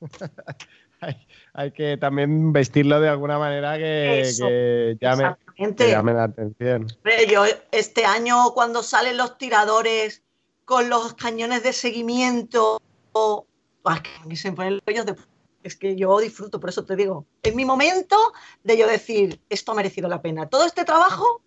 [1.54, 6.86] hay, que también vestirlo de alguna manera que, llame, la atención.
[7.28, 10.22] Yo este año cuando salen los tiradores
[10.64, 12.80] con los cañones de seguimiento,
[15.62, 18.16] es que yo disfruto, por eso te digo, es mi momento
[18.62, 20.48] de yo decir, esto ha merecido la pena.
[20.48, 21.42] Todo este trabajo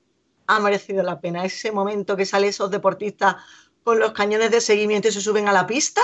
[0.48, 1.46] ha merecido la pena.
[1.46, 3.36] Ese momento que salen esos deportistas
[3.84, 6.02] con los cañones de seguimiento y se suben a la pista,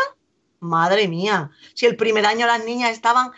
[0.63, 3.31] Madre mía, si el primer año las niñas estaban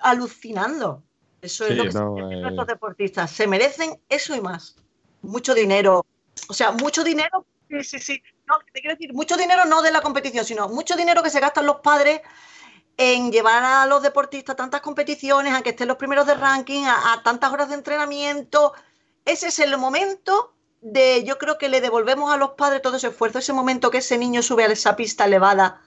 [0.00, 1.02] alucinando.
[1.40, 3.30] Eso es lo que se nuestros deportistas.
[3.30, 4.76] Se merecen eso y más.
[5.22, 6.06] Mucho dinero.
[6.48, 7.44] O sea, mucho dinero.
[7.68, 8.22] Sí, sí, sí.
[8.46, 11.40] No, te quiero decir, mucho dinero no de la competición, sino mucho dinero que se
[11.40, 12.20] gastan los padres
[12.96, 16.84] en llevar a los deportistas a tantas competiciones, a que estén los primeros de ranking,
[16.84, 18.74] a, a tantas horas de entrenamiento.
[19.24, 23.08] Ese es el momento de, yo creo que le devolvemos a los padres todo ese
[23.08, 25.80] esfuerzo, ese momento que ese niño sube a esa pista elevada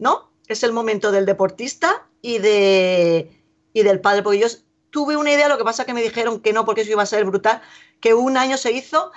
[0.00, 0.32] ¿no?
[0.48, 4.48] Es el momento del deportista y, de, y del padre, porque yo
[4.90, 7.06] tuve una idea, lo que pasa que me dijeron que no, porque eso iba a
[7.06, 7.62] ser brutal,
[8.00, 9.12] que un año se hizo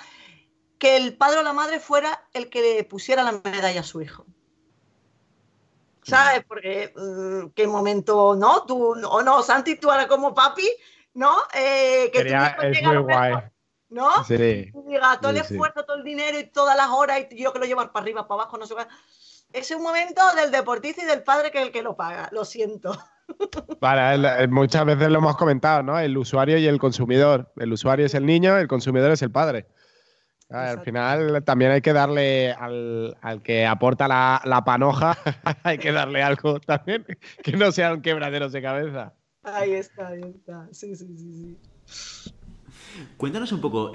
[0.78, 4.02] que el padre o la madre fuera el que le pusiera la medalla a su
[4.02, 4.26] hijo.
[6.02, 6.44] ¿Sabes?
[6.46, 8.66] Porque mm, qué momento, ¿no?
[8.66, 10.68] Tú, o no, Santi, tú ahora como papi,
[11.14, 11.34] ¿no?
[11.54, 13.34] Eh, que es muy guay.
[13.88, 14.22] ¿No?
[14.24, 14.34] Sí.
[14.34, 17.60] Y diga, todo el esfuerzo, todo el dinero y todas las horas, y yo que
[17.60, 18.86] lo llevo para arriba, para abajo, no sé qué
[19.54, 22.44] es un momento del deportista y del padre que es el que lo paga, lo
[22.44, 22.98] siento.
[23.80, 25.98] Vale, muchas veces lo hemos comentado, ¿no?
[25.98, 27.52] El usuario y el consumidor.
[27.56, 29.66] El usuario es el niño, el consumidor es el padre.
[30.50, 35.16] Al final también hay que darle al, que aporta la, panoja,
[35.62, 37.06] hay que darle algo también,
[37.42, 39.14] que no sean quebraderos de cabeza.
[39.42, 40.68] Ahí está, ahí está.
[40.70, 42.34] Sí, sí, sí, sí.
[43.16, 43.92] Cuéntanos un poco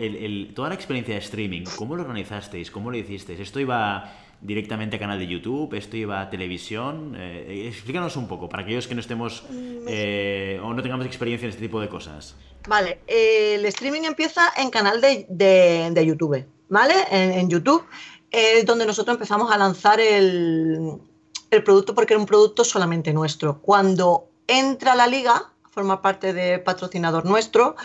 [0.53, 2.71] toda la experiencia de streaming, ¿cómo lo organizasteis?
[2.71, 3.39] ¿Cómo lo hicisteis?
[3.39, 5.73] ¿Esto iba directamente a canal de YouTube?
[5.73, 7.15] ¿Esto iba a televisión?
[7.17, 11.45] Eh, explícanos un poco, para aquellos que no estemos mm, eh, o no tengamos experiencia
[11.45, 12.35] en este tipo de cosas.
[12.67, 16.93] Vale, el streaming empieza en canal de, YouTube, ¿vale?
[17.09, 17.85] En, YouTube
[18.31, 20.97] es donde nosotros empezamos a lanzar el,
[21.49, 23.61] el producto porque era un producto solamente nuestro.
[23.61, 27.75] Cuando entra la liga, forma parte de patrocinador nuestro,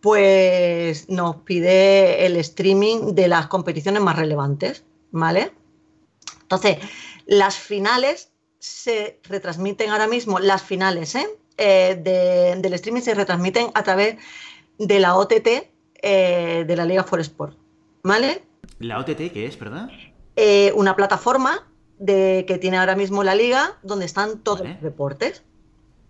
[0.00, 5.52] pues nos pide el streaming de las competiciones más relevantes, ¿vale?
[6.52, 6.78] Entonces,
[7.24, 11.26] las finales se retransmiten ahora mismo, las finales ¿eh?
[11.56, 11.98] Eh,
[12.60, 14.16] del streaming se retransmiten a través
[14.78, 15.48] de la OTT
[16.02, 17.56] eh, de la Liga for Sport.
[18.02, 18.44] ¿Vale?
[18.80, 19.88] ¿La OTT qué es, verdad?
[20.74, 21.66] una plataforma
[21.98, 25.42] de, que tiene ahora mismo la liga donde están todos los deportes.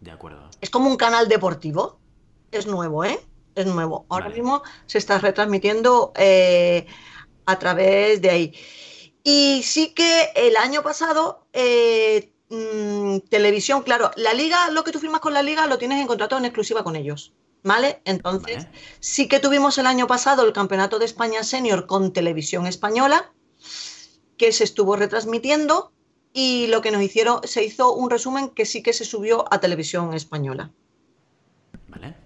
[0.01, 0.49] De acuerdo.
[0.61, 1.99] Es como un canal deportivo.
[2.51, 3.19] Es nuevo, ¿eh?
[3.55, 4.07] Es nuevo.
[4.09, 6.13] Ahora mismo se está retransmitiendo
[7.47, 8.55] a través de ahí.
[9.25, 14.99] Y sí que el año pasado, eh, mm, televisión, claro, la liga, lo que tú
[14.99, 17.33] firmas con la liga lo tienes en contrato en exclusiva con ellos.
[17.65, 18.03] ¿Vale?
[18.05, 18.67] Entonces,
[18.99, 23.33] sí que tuvimos el año pasado el Campeonato de España Senior con televisión española,
[24.37, 25.93] que se estuvo retransmitiendo
[26.33, 29.61] y lo que nos hicieron, se hizo un resumen que sí que se subió a
[29.61, 30.73] televisión española.
[31.87, 32.17] ¿Vale?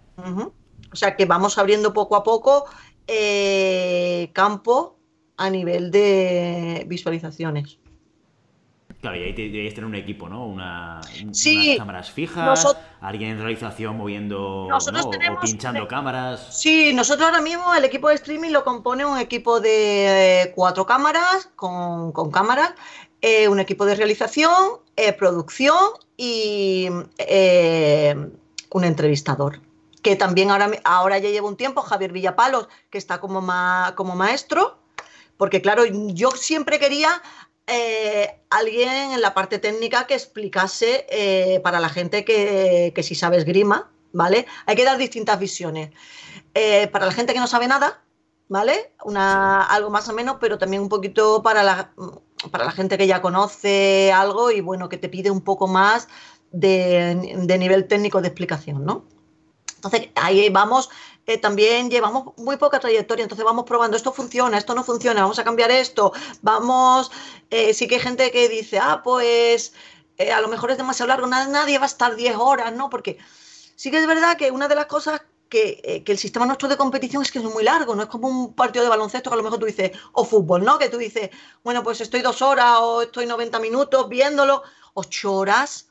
[0.90, 2.64] O sea que vamos abriendo poco a poco
[3.06, 4.95] eh, campo
[5.36, 7.78] a nivel de visualizaciones.
[9.00, 10.46] Claro, y ahí deberíais tener un equipo, ¿no?
[10.46, 16.58] Una, sí, unas cámaras fijas, alguien en realización moviendo nosotros o pinchando cámaras.
[16.58, 20.86] Sí, nosotros ahora mismo el equipo de streaming lo compone un equipo de eh, cuatro
[20.86, 22.72] cámaras, con, con cámaras,
[23.20, 25.76] eh, un equipo de realización, eh, producción
[26.16, 29.60] y un entrevistador
[30.02, 33.44] que también ahora, ahora ya lleva un tiempo, Javier Villapalos, que está como,
[33.96, 34.78] como maestro,
[35.36, 37.22] porque claro, yo siempre quería
[37.66, 43.38] eh, alguien en la parte técnica que explicase eh, para la gente que, si sabe
[43.38, 44.46] esgrima, ¿vale?
[44.66, 45.90] Hay que dar distintas visiones.
[46.54, 48.04] Eh, para la gente que no sabe nada,
[48.48, 48.94] ¿vale?
[49.04, 51.92] Una, algo más o menos, pero también un poquito para la,
[52.52, 56.08] para la gente que ya conoce algo y bueno, que te pide un poco más
[56.52, 59.06] de, de nivel técnico de explicación, ¿no?
[59.74, 60.88] Entonces, ahí vamos,
[61.26, 65.38] eh, también llevamos muy poca trayectoria, entonces vamos probando, esto funciona, esto no funciona, vamos
[65.38, 66.12] a cambiar esto,
[66.42, 67.10] vamos,
[67.50, 69.72] eh, sí que hay gente que dice, ah, pues
[70.18, 72.90] eh, a lo mejor es demasiado largo, nadie va a estar 10 horas, ¿no?
[72.90, 73.18] Porque
[73.74, 76.76] sí que es verdad que una de las cosas que, que, el sistema nuestro de
[76.76, 79.36] competición es que es muy largo, no es como un partido de baloncesto que a
[79.36, 80.78] lo mejor tú dices, o fútbol, ¿no?
[80.78, 81.30] Que tú dices,
[81.62, 84.62] bueno, pues estoy dos horas o estoy 90 minutos viéndolo,
[84.94, 85.88] ocho horas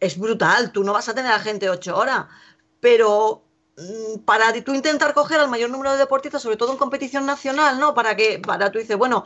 [0.00, 2.26] es brutal, tú no vas a tener a gente ocho horas,
[2.80, 3.47] pero
[4.24, 7.94] para tú intentar coger al mayor número de deportistas, sobre todo en competición nacional, ¿no?
[7.94, 9.24] Para que, para tú dices, bueno,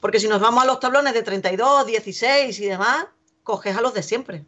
[0.00, 3.06] porque si nos vamos a los tablones de 32, 16 y demás,
[3.42, 4.44] coges a los de siempre.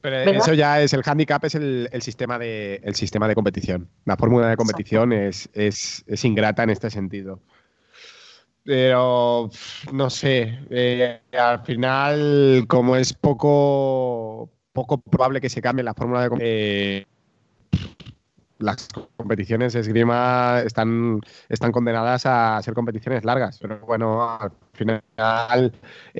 [0.00, 3.88] pero eso ya es el handicap, es el, sistema, de, el sistema de competición.
[4.04, 7.40] La fórmula de competición es, es, ingrata en este sentido.
[8.62, 9.50] Pero
[9.92, 16.28] no sé, eh, al final, como es poco, poco probable que se cambie la fórmula
[16.28, 17.06] de eh,
[18.64, 23.58] las competiciones de esgrima están, están condenadas a ser competiciones largas.
[23.60, 25.72] Pero bueno, al final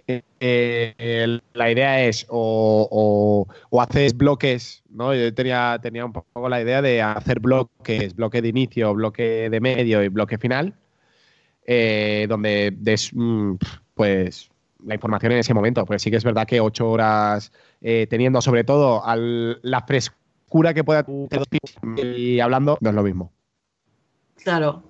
[0.07, 5.15] eh, la idea es o, o, haces bloques, ¿no?
[5.15, 9.61] Yo tenía, tenía un poco la idea de hacer bloques, bloque de inicio, bloque de
[9.61, 10.75] medio y bloque final
[11.67, 13.55] eh, donde des, mm,
[13.95, 14.51] pues
[14.85, 15.85] la información en ese momento.
[15.87, 19.03] Pues sí que es verdad que ocho horas eh, teniendo sobre todo
[19.63, 20.24] la frescura
[20.75, 21.05] que pueda
[21.97, 23.33] y hablando no es lo mismo.
[24.43, 24.83] Claro.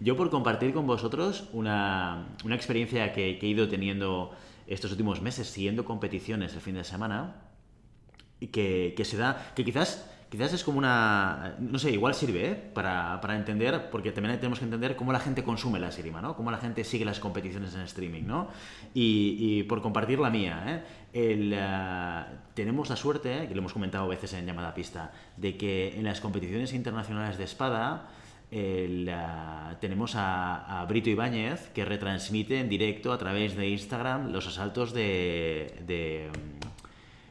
[0.00, 4.30] Yo por compartir con vosotros una, experiencia que, he ido teniendo
[4.66, 7.42] estos últimos meses siguiendo competiciones el fin de semana
[8.40, 12.50] y que, que se da, que quizás quizás es como una, no sé, igual sirve
[12.50, 12.54] ¿eh?
[12.54, 16.34] para, entender, porque también tenemos que entender cómo la gente consume la esgrima, ¿no?
[16.34, 18.48] Cómo la gente sigue las competiciones en streaming, ¿no?
[18.94, 20.82] Y, por compartir la mía, ¿eh?
[21.12, 22.24] eh
[22.54, 26.04] tenemos la suerte, que lo hemos comentado a veces en llamada pista, de que en
[26.04, 28.08] las competiciones internacionales de espada
[28.50, 29.14] eh,
[29.80, 35.82] tenemos a, Brito Ibáñez que retransmite en directo a través de Instagram los asaltos de,
[35.86, 36.30] de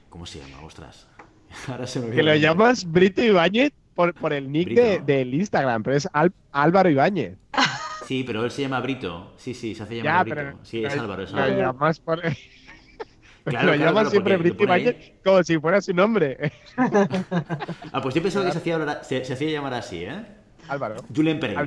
[0.09, 0.63] ¿cómo se llama?
[0.63, 1.07] Ostras.
[2.13, 4.69] que lo llamas Brito Ibáñez por, por el nick
[5.05, 6.07] del Instagram, pero es
[6.51, 7.37] Álvaro Ibáñez.
[8.05, 9.33] Sí, pero él se llama Brito.
[9.35, 10.59] Sí, sí, se hace llamar Brito.
[10.61, 11.53] sí, es Álvaro, es Álvaro.
[11.53, 12.21] Lo llamas, por...
[13.43, 16.51] claro, lo llamas siempre Brito Ibáñez como si fuera su nombre.
[16.77, 20.23] ah, pues yo pensaba que se hacía, se, hacía llamar así, ¿eh?
[20.67, 20.97] Álvaro.
[21.15, 21.61] Julen Pereira.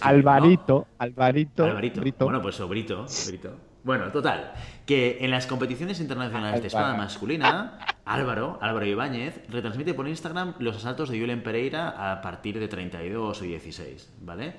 [0.00, 2.24] Alvarito, Alvarito, Alvarito.
[2.24, 3.71] Bueno, pues Brito, Brito.
[3.84, 4.52] Bueno, total,
[4.86, 10.76] que en las competiciones internacionales de espada masculina, Álvaro, Álvaro Ibáñez, retransmite por Instagram los
[10.76, 14.54] asaltos de Julen Pereira a partir de 32 o 16, ¿vale?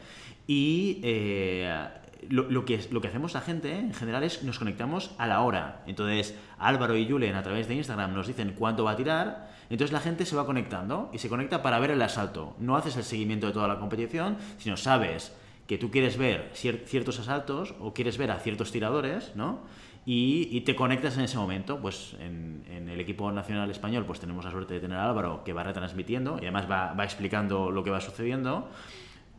[0.46, 1.88] Y eh,
[2.30, 5.84] lo, que, lo que hacemos la gente en general es nos conectamos a la hora.
[5.88, 9.94] Entonces, Álvaro y Julen a través de Instagram nos dicen cuánto va a tirar, entonces
[9.94, 12.56] la gente se va conectando y se conecta para ver el asalto.
[12.60, 15.34] No haces el seguimiento de toda la competición, sino sabes
[15.68, 19.62] que tú quieres ver ciertos asaltos o quieres ver a ciertos tiradores, ¿no?
[20.06, 21.80] Y, te conectas en ese momento.
[21.80, 25.54] Pues en, el equipo nacional español pues tenemos la suerte de tener a Álvaro que
[25.54, 28.70] va retransmitiendo y además va, explicando lo que va sucediendo.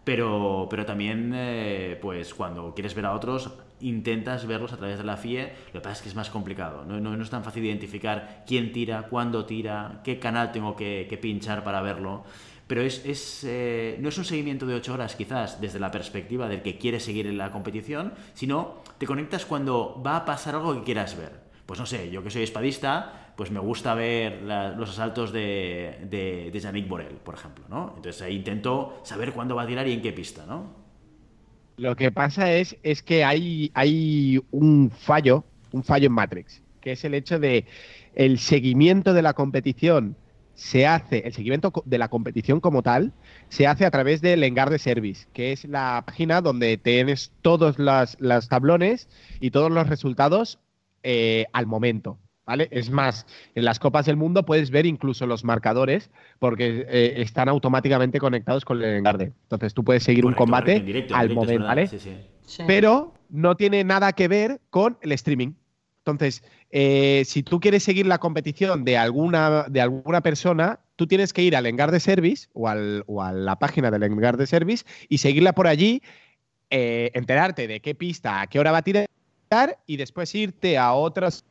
[0.05, 3.51] Pero, pero también, eh, pues cuando quieres ver a otros,
[3.81, 5.53] intentas verlos a través de la FIE.
[5.69, 6.85] Lo que pasa es que es más complicado.
[6.85, 11.65] No, no, es tan fácil identificar quién tira, cuándo tira, qué canal tengo que pinchar
[11.65, 12.25] para verlo.
[12.67, 16.63] Pero es, eh, no es un seguimiento de 8 horas quizás desde la perspectiva del
[16.63, 20.83] que quiere seguir en la competición, sino te conectas cuando va a pasar algo que
[20.83, 21.45] quieras ver.
[21.67, 26.51] Pues no sé, yo que soy espadista, pues me gusta ver los asaltos de, de,
[26.53, 27.95] de Yannick Borel, por ejemplo, ¿no?
[27.97, 30.85] Entonces ahí intento saber cuándo va a tirar y en qué pista, ¿no?
[31.77, 36.93] Lo que pasa es, es que hay, hay un fallo, un fallo en Matrix, que
[36.93, 37.67] es el hecho de
[38.15, 40.17] el seguimiento de la competición
[40.55, 43.13] se hace, el seguimiento de la competición como tal,
[43.49, 47.77] se hace a través del Engar de Service, que es la página donde tienes todos
[47.79, 49.09] los tablones
[49.41, 50.59] y todos los resultados
[51.03, 52.19] eh, al momento.
[52.47, 52.69] ¿Vale?
[52.71, 57.49] Es más, en las Copas del Mundo puedes ver incluso los marcadores porque eh, están
[57.49, 59.33] automáticamente conectados con el Engarde.
[59.45, 61.89] Entonces tú puedes seguir un combate al momento, ¿vale?
[62.67, 65.55] Pero no tiene nada que ver con el streaming.
[66.07, 71.33] Entonces, eh, si tú quieres seguir la competición de alguna, de alguna persona, tú tienes
[71.33, 75.19] que ir al Engar de Service o, a la página del Engar de Service y
[75.19, 76.03] seguirla por allí,
[76.69, 79.09] eh, enterarte de qué pista, a qué hora va a tirar
[79.87, 81.45] y después irte a otras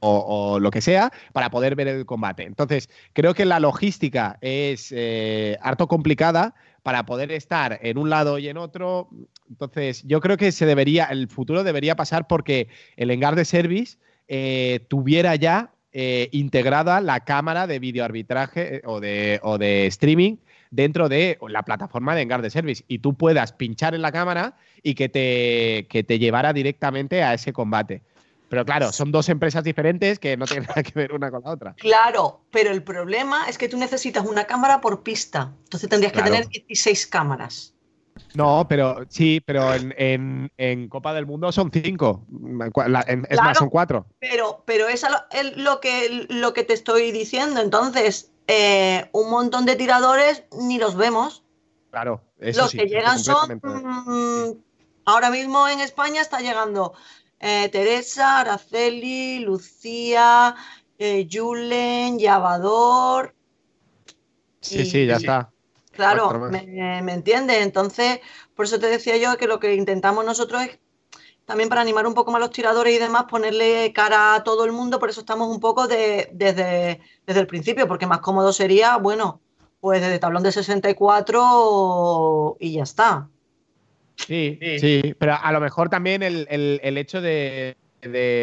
[0.00, 2.44] o, lo que sea para poder ver el combate.
[2.44, 8.38] Entonces, creo que la logística es eh, harto complicada para poder estar en un lado
[8.38, 9.08] y en otro.
[9.48, 13.98] Entonces, yo creo que se debería, el futuro debería pasar porque el Engar de Service
[14.28, 20.36] eh, tuviera ya eh, integrada la cámara de videoarbitraje o de, o de streaming
[20.70, 24.56] dentro de la plataforma de Engar de Service y tú puedas pinchar en la cámara
[24.82, 28.02] y que te, que te llevara directamente a ese combate.
[28.50, 31.50] Pero claro, son dos empresas diferentes que no tienen nada que ver una con la
[31.50, 31.74] otra.
[31.74, 35.52] Claro, pero el problema es que tú necesitas una cámara por pista.
[35.62, 37.74] Entonces tendrías que tener 16 cámaras.
[38.34, 42.26] No, pero sí, pero en, Copa del Mundo son cinco.
[43.28, 44.06] es más, son cuatro.
[44.18, 45.06] Pero, pero es
[45.56, 47.60] lo, que, lo que te estoy diciendo.
[47.60, 51.44] Entonces, eh, un montón de tiradores ni los vemos.
[51.90, 53.60] Claro, eso Los que llegan son.
[53.62, 54.60] Mm,
[55.04, 56.94] ahora mismo en España está llegando
[57.40, 60.54] eh, Teresa, Araceli, Lucía,
[60.98, 63.34] eh, Julen, Llavador.
[64.60, 65.50] Sí, sí, ya está.
[65.92, 67.62] Claro, me, me entiendes.
[67.62, 68.20] Entonces,
[68.54, 70.78] por eso te decía yo que lo que intentamos nosotros es
[71.50, 74.64] también para animar un poco más a los tiradores y demás, ponerle cara a todo
[74.64, 78.52] el mundo, por eso estamos un poco de, desde, desde el principio, porque más cómodo
[78.52, 79.40] sería, bueno,
[79.80, 83.28] pues desde tablón de 64 y ya está.
[84.26, 87.76] Sí, sí, pero a lo mejor también el, hecho de,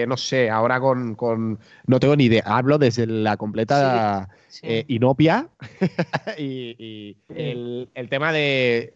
[0.07, 4.29] no sé, ahora con, no tengo ni idea, hablo desde la completa
[4.61, 5.49] eh, inopia
[6.37, 8.93] y, el, tema de,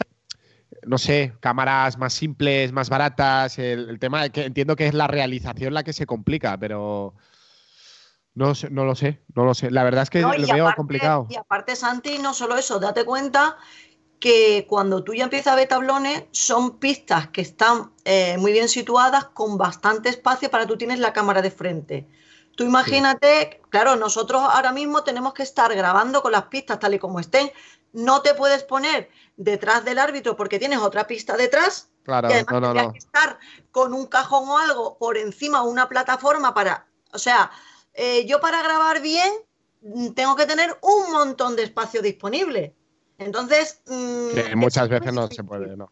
[0.86, 5.74] no sé, cámaras más simples, más baratas, el, tema que entiendo que es la realización
[5.74, 7.14] la que se complica, pero...
[8.34, 9.72] No, no lo sé, no lo sé.
[9.72, 11.28] La verdad es que lo veo complicado.
[11.30, 13.58] Y aparte, Santi, no solo eso, date cuenta
[14.22, 18.70] que cuando tú ya empiezas a ver tablones, son pistas que están eh, muy bien
[18.70, 22.08] situadas, con bastante espacio para tú tienes la cámara de frente.
[22.56, 27.00] Tú imagínate, claro, nosotros ahora mismo tenemos que estar grabando con las pistas tal y
[27.00, 27.52] como estén.
[27.94, 31.90] No te puedes poner detrás del árbitro porque tienes otra pista detrás.
[32.04, 33.40] Claro, y además no, no, que estar
[33.72, 36.86] con un cajón o algo por encima, una plataforma para.
[37.12, 37.50] O sea,
[37.96, 39.34] eh, yo para grabar bien
[39.82, 42.76] mm, tengo que tener un montón de espacio disponible.
[43.26, 43.82] Entonces.
[43.88, 45.92] Mm, muchas veces no se puede, ¿no?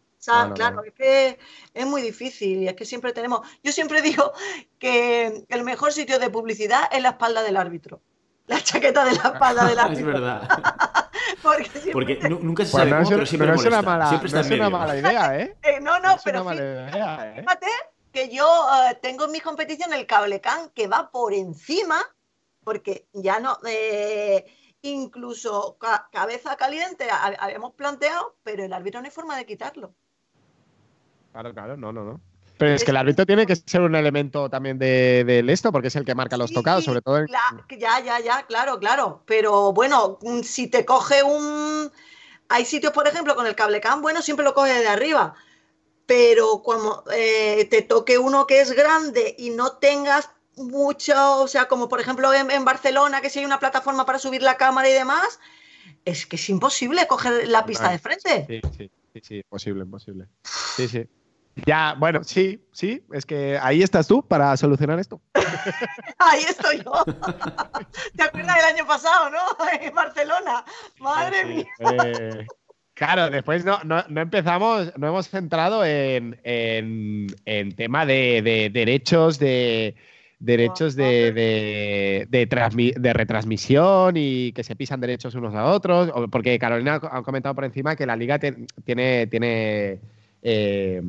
[0.54, 1.38] claro, es que
[1.72, 3.40] es muy difícil y es que siempre tenemos.
[3.62, 4.32] Yo siempre digo
[4.78, 8.00] que el mejor sitio de publicidad es la espalda del árbitro.
[8.46, 10.08] La chaqueta de la espalda del árbitro.
[10.08, 10.48] es verdad.
[11.92, 14.96] Porque, nunca se sabe cómo, pero siempre es una mala, siempre está es una mala
[14.96, 15.56] idea, ¿eh?
[15.62, 15.78] ¿eh?
[15.80, 17.36] no, no, pero ¿eh?
[17.38, 17.66] fíjate,
[18.12, 18.46] que yo
[18.90, 21.98] eh, tengo en mi competición el cable can que va por encima,
[22.64, 23.58] porque ya no
[24.82, 25.76] incluso
[26.12, 29.94] cabeza caliente habíamos planteado, pero el árbitro no hay forma de quitarlo.
[31.32, 32.20] Claro, claro, no, no, no.
[32.60, 35.96] Pero es, que el árbitro tiene que ser un elemento también de, esto, porque es
[35.96, 37.24] el que marca los tocados, sobre todo.
[37.26, 39.22] Ya, ya, ya, claro, claro.
[39.24, 41.90] Pero bueno, mm, si te coge un.
[42.50, 45.34] Hay sitios, por ejemplo, con el cable cam, bueno, siempre lo coge de arriba.
[46.04, 51.68] Pero cuando eh, te toque uno que es grande y no tengas mucho, o sea,
[51.68, 54.92] como por ejemplo en, Barcelona, que si hay una plataforma para subir la cámara y
[54.92, 55.40] demás,
[56.04, 58.46] es que es imposible coger la pista de frente.
[58.46, 60.26] Sí, sí, sí, sí, imposible, imposible.
[60.44, 61.08] Sí, sí.
[61.66, 65.20] Ya, bueno, sí, sí, es que ahí estás tú para solucionar esto.
[66.18, 66.92] ahí estoy yo.
[68.16, 69.38] ¿Te acuerdas del año pasado, no?
[69.80, 70.64] En Barcelona.
[71.00, 71.66] Madre mía.
[71.80, 72.46] Eh,
[72.94, 79.96] claro, después no, no, empezamos, no hemos centrado en, en, tema de derechos, de,
[80.40, 82.26] derechos de, de,
[82.98, 86.10] de, retransmisión y que se pisan derechos unos a otros.
[86.32, 90.00] Porque Carolina ha comentado por encima que la liga tiene, tiene
[90.42, 91.02] eh,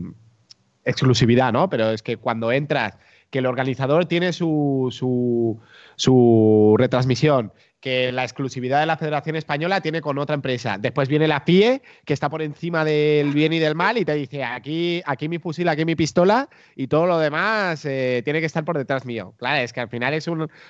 [0.83, 1.69] exclusividad, ¿no?
[1.69, 2.97] Pero es que cuando entras,
[3.29, 5.57] que el organizador tiene su, su,
[5.95, 10.77] su retransmisión, que la exclusividad de la Federación Española tiene con otra empresa.
[10.79, 14.13] Después viene la FIE, que está por encima del bien y del mal, y te
[14.13, 18.45] dice, aquí, aquí mi fusil, aquí mi pistola, y todo lo demás eh, tiene que
[18.45, 19.33] estar por detrás mío.
[19.37, 20.29] Claro, es que al final es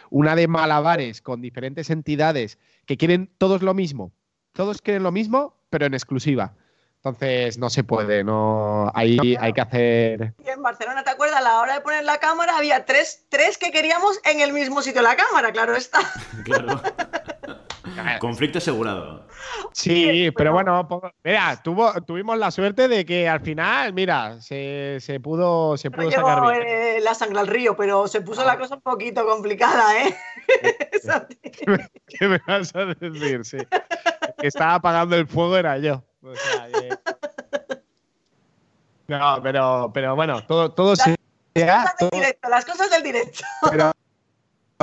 [0.09, 4.13] una de malabares con diferentes entidades que quieren todos lo mismo.
[4.53, 6.55] Todos quieren lo mismo, pero en exclusiva.
[7.03, 10.35] Entonces no se puede, no hay, hay que hacer.
[10.45, 11.39] Y en Barcelona, ¿te acuerdas?
[11.39, 14.83] A la hora de poner la cámara había tres, tres que queríamos en el mismo
[14.83, 15.99] sitio la cámara, claro está.
[16.45, 18.19] Claro.
[18.19, 19.27] Conflicto asegurado.
[19.73, 20.87] Sí, pero bueno,
[21.23, 26.09] mira, tuvo, tuvimos la suerte de que al final, mira, se, se pudo, se pudo
[26.09, 26.63] sacar bien.
[26.65, 28.57] Eh, la sangre al río, pero se puso la ah.
[28.57, 30.15] cosa un poquito complicada, ¿eh?
[32.07, 33.43] ¿Qué me vas a decir?
[33.43, 33.57] Sí.
[34.39, 36.03] que estaba apagando el fuego era yo.
[39.07, 40.93] No, pero, pero bueno, todo, todo
[41.53, 43.43] las, cosas del directo, las cosas del directo.
[43.69, 43.91] Pero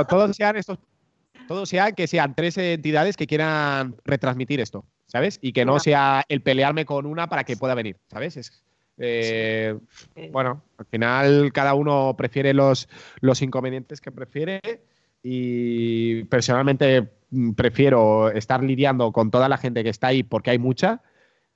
[0.06, 0.78] todos sean estos.
[1.46, 5.38] Todos sean que sean tres entidades que quieran retransmitir esto, ¿sabes?
[5.40, 8.36] Y que no sea el pelearme con una para que pueda venir, ¿sabes?
[8.36, 8.62] Es,
[8.98, 9.74] eh,
[10.30, 12.86] bueno, al final cada uno prefiere los,
[13.20, 14.60] los inconvenientes que prefiere
[15.22, 17.08] y personalmente
[17.56, 21.02] prefiero estar lidiando con toda la gente que está ahí porque hay mucha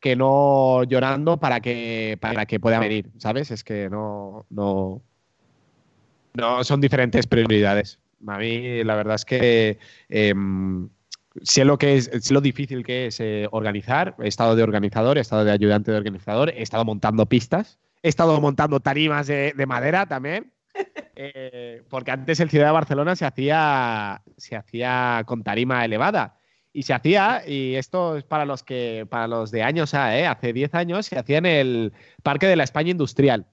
[0.03, 3.53] que no llorando para que, para que pueda venir, ¿sabes?
[3.53, 5.01] Es que no, no,
[6.35, 8.01] no son diferentes prioridades.
[8.27, 9.79] A mí la verdad es que
[10.09, 10.89] em,
[11.43, 14.17] sé lo que es, lo difícil que es eh, organizar.
[14.19, 18.09] He estado de organizador, he estado de ayudante de organizador, he estado montando pistas, he
[18.09, 20.53] estado montando tarimas de, madera también.
[21.15, 26.41] Eh, porque antes el Ciudad de Barcelona se hacía, se hacía con tarima elevada.
[26.73, 30.27] Y se hacía, y esto es para los que, para los de años A, ¿eh?
[30.27, 31.93] hace 10 años, se hacía en el
[32.23, 33.47] Parque de la España Industrial,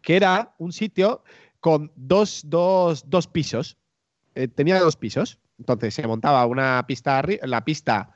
[0.00, 1.22] que era un sitio
[1.60, 3.76] con dos, dos, dos pisos.
[4.34, 5.38] Eh, tenía dos pisos.
[5.58, 8.14] Entonces se montaba una pista, la pista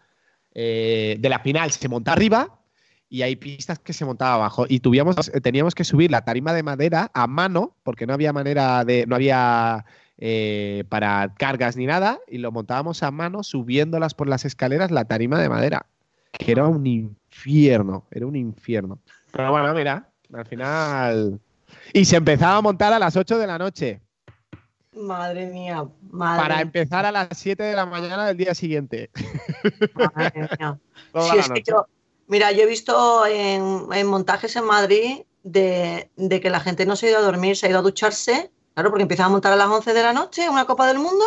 [0.54, 2.58] eh, de la final se monta arriba
[3.08, 4.66] y hay pistas que se montaba abajo.
[4.68, 8.84] Y tuvimos, teníamos que subir la tarima de madera a mano, porque no había manera
[8.84, 9.84] de, no había
[10.20, 15.04] eh, para cargas ni nada, y lo montábamos a mano subiéndolas por las escaleras la
[15.04, 15.86] tarima de madera,
[16.32, 18.98] que era un infierno, era un infierno.
[19.30, 21.40] Pero bueno, mira, al final...
[21.92, 24.00] Y se empezaba a montar a las 8 de la noche.
[24.92, 29.10] Madre mía, madre Para empezar a las 7 de la mañana del día siguiente.
[29.94, 30.78] Madre mía.
[32.26, 37.06] mira, yo he visto en, montajes en Madrid de, de, que la gente no se
[37.06, 39.56] ha ido a dormir, se ha ido a ducharse Claro, porque empiezan a montar a
[39.56, 41.24] las 11 de la noche una Copa del Mundo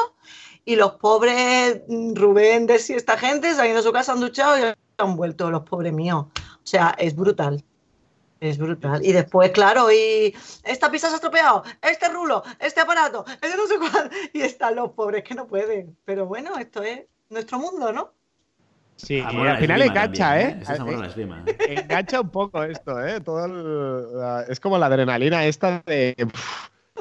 [0.63, 4.57] y los pobres Rubén, Desi, esta gente se han ido a su casa, han duchado
[4.57, 6.27] y han vuelto, los pobres míos.
[6.37, 7.61] O sea, es brutal.
[8.39, 9.05] Es brutal.
[9.05, 10.33] Y después, claro, y
[10.63, 14.09] esta pista se ha estropeado, este rulo, este aparato, este no sé cuál.
[14.33, 15.97] Y están los pobres que no pueden.
[16.05, 18.13] Pero bueno, esto es nuestro mundo, ¿no?
[18.95, 20.61] Sí, al final engancha, ¿eh?
[20.69, 21.75] ¿eh?
[21.81, 23.19] Engancha un poco esto, ¿eh?
[23.19, 26.15] Todo es como la adrenalina esta de.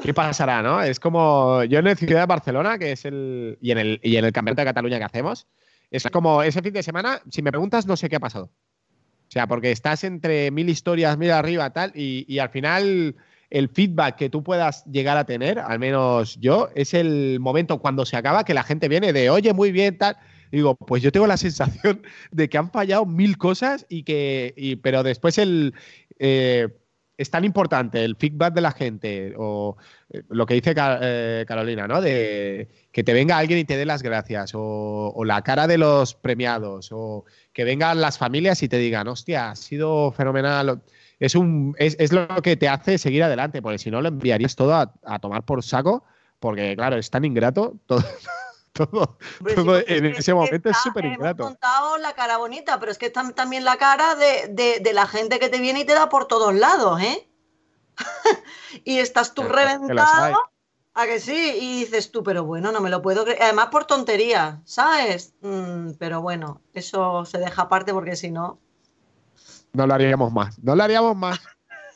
[0.01, 0.81] ¿Qué pasará, no?
[0.81, 4.15] Es como yo en el Ciudad de Barcelona, que es el y en el y
[4.15, 5.47] en el Campeonato de Cataluña que hacemos,
[5.91, 8.45] es como ese fin de semana, si me preguntas, no sé qué ha pasado.
[8.45, 13.15] O sea, porque estás entre mil historias, mil arriba, tal, y, y al final
[13.51, 18.05] el feedback que tú puedas llegar a tener, al menos yo, es el momento cuando
[18.05, 20.17] se acaba que la gente viene de, oye, muy bien, tal.
[20.51, 24.77] digo, pues yo tengo la sensación de que han fallado mil cosas y que, y,
[24.77, 25.73] pero después el,
[26.17, 26.69] eh,
[27.17, 29.77] es tan importante el feedback de la gente o
[30.09, 32.01] eh, lo que dice eh, Carolina, ¿no?
[32.01, 36.15] De que te venga alguien y te dé las gracias o, la cara de los
[36.15, 40.81] premiados o que vengan las familias y te digan, hostia, ha sido fenomenal.
[41.19, 44.73] Es, un, es, lo que te hace seguir adelante, porque si no lo enviarías todo
[44.73, 46.03] a, tomar por saco,
[46.39, 48.03] porque claro, es tan ingrato todo.
[48.73, 49.17] todo,
[49.87, 51.43] en ese momento es súper ingrato.
[51.43, 55.39] Hemos contado la cara bonita, pero es que está también la cara de, la gente
[55.39, 57.27] que te viene y te da por todos lados, ¿eh?
[58.85, 60.37] y estás tú reventado.
[60.93, 61.57] ¿A que sí?
[61.61, 63.41] Y dices tú, pero bueno, no me lo puedo creer.
[63.43, 65.33] Además por tontería, ¿sabes?
[65.41, 68.59] Mm, pero bueno, eso se deja aparte porque si no...
[69.71, 71.39] No lo haríamos más, no lo haríamos más.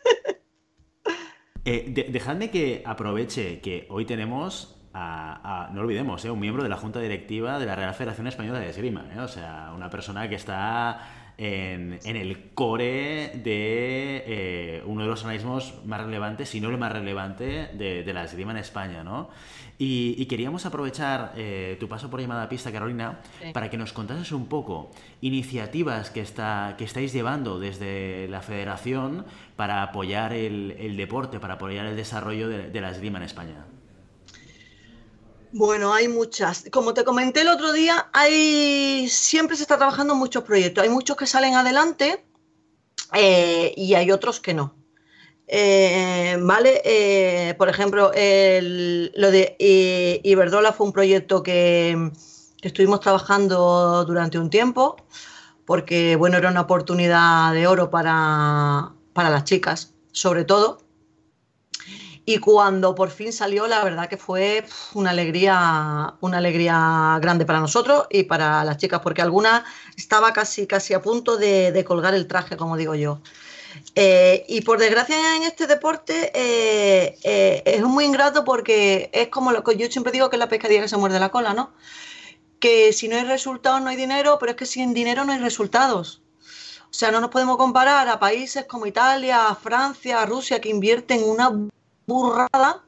[1.66, 6.32] eh, dejadme que aproveche que hoy tenemos no olvidemos, ¿eh?
[6.32, 9.06] un miembro de la Junta Directiva de la Real Federación Española de Esgrima.
[9.14, 9.20] ¿eh?
[9.20, 15.74] O sea, una persona que está en, el core de eh, uno de los organismos
[15.86, 19.30] más relevantes, si no el más relevante, de, la esgrima en España, ¿no?
[19.78, 23.20] Y, queríamos aprovechar eh, tu paso por llamada pista, Carolina,
[23.52, 29.26] para que nos contases un poco iniciativas que, está, que estáis llevando desde la federación
[29.58, 33.66] para apoyar el, deporte, para apoyar el desarrollo de, de la esgrima en España.
[35.58, 36.66] Bueno, hay muchas.
[36.70, 40.84] Como te comenté el otro día, hay siempre se está trabajando en muchos proyectos.
[40.84, 42.26] Hay muchos que salen adelante
[43.14, 44.76] eh, y hay otros que no.
[45.48, 52.12] Eh, vale, eh, por ejemplo, lo de Iberdrola fue un proyecto que,
[52.62, 54.98] que, estuvimos trabajando durante un tiempo,
[55.64, 60.85] porque bueno, era una oportunidad de oro para, para las chicas, sobre todo.
[62.28, 64.66] Y cuando por fin salió, la verdad que fue
[64.96, 69.64] una alegría, una alegría grande para nosotros y para las chicas, porque alguna
[69.96, 73.22] estaba casi, casi a punto de, colgar el traje, como digo yo.
[73.94, 79.52] Eh, y por desgracia en este deporte eh, eh, es muy ingrato porque es como
[79.52, 81.74] lo que yo siempre digo que es la pescadilla que se muerde la cola, ¿no?
[82.60, 85.40] Que si no hay resultados no hay dinero, pero es que sin dinero no hay
[85.40, 86.24] resultados.
[86.90, 91.52] O sea, no nos podemos comparar a países como Italia, Francia, Rusia, que invierten una
[92.06, 92.86] burrada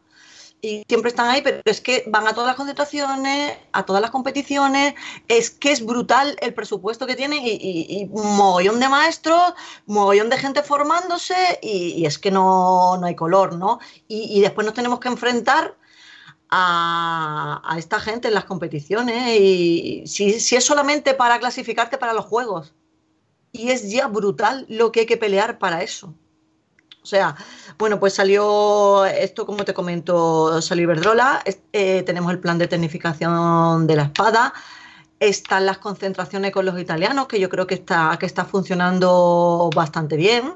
[0.61, 4.11] y siempre están ahí, pero es que van a todas las concentraciones, a todas las
[4.11, 4.95] competiciones,
[5.27, 9.53] es que es brutal el presupuesto que tienen y, un mogollón de maestros,
[9.85, 13.79] mogollón de gente formándose y, es que no, hay color, ¿no?
[14.07, 15.77] Y, después nos tenemos que enfrentar
[16.49, 22.13] a, a, esta gente en las competiciones y si, si es solamente para clasificarte para
[22.13, 22.73] los juegos
[23.51, 26.13] y es ya brutal lo que hay que pelear para eso.
[27.07, 27.37] O sea,
[27.77, 31.41] bueno, pues salió esto, como te comento, salió Iberdrola,
[31.71, 34.53] eh, tenemos el plan de tecnificación de la espada,
[35.17, 40.17] están las concentraciones con los italianos, que yo creo que está, que está funcionando bastante
[40.17, 40.55] bien.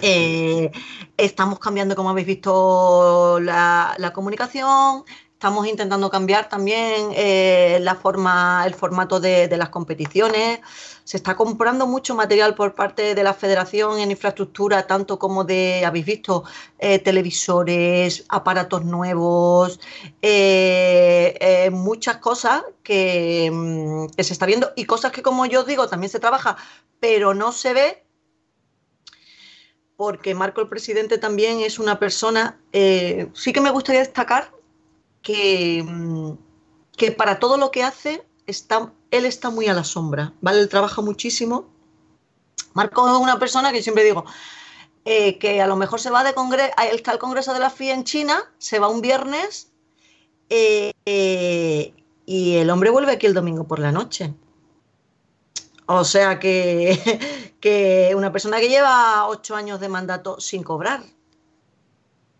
[0.00, 0.70] Eh,
[1.18, 5.04] estamos cambiando, como habéis visto, la, comunicación,
[5.38, 10.58] estamos intentando cambiar también eh, la forma, el formato de, las competiciones.
[11.04, 15.84] Se está comprando mucho material por parte de la federación en infraestructura, tanto como de,
[15.86, 16.42] habéis visto,
[16.80, 19.78] eh, televisores, aparatos nuevos,
[20.22, 26.10] eh, muchas cosas mm, que, se está viendo y cosas que, como yo digo, también
[26.10, 26.56] se trabaja,
[26.98, 28.04] pero no se ve
[29.96, 34.57] porque Marco el presidente también es una persona, sí que me gustaría destacar
[35.28, 35.84] que,
[36.96, 40.60] que para todo lo que hace está él está muy a la sombra, ¿vale?
[40.60, 41.66] Él trabaja muchísimo.
[42.72, 44.24] Marco es una persona que siempre digo,
[45.04, 47.94] eh, que a lo mejor se va de congreso, está el congreso de la FIA
[47.94, 49.70] en China, se va un viernes
[50.48, 51.92] eh, eh,
[52.24, 54.32] y el hombre vuelve aquí el domingo por la noche.
[55.84, 61.02] O sea que, que una persona que lleva ocho años de mandato sin cobrar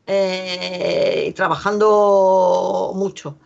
[0.09, 3.37] y trabajando mucho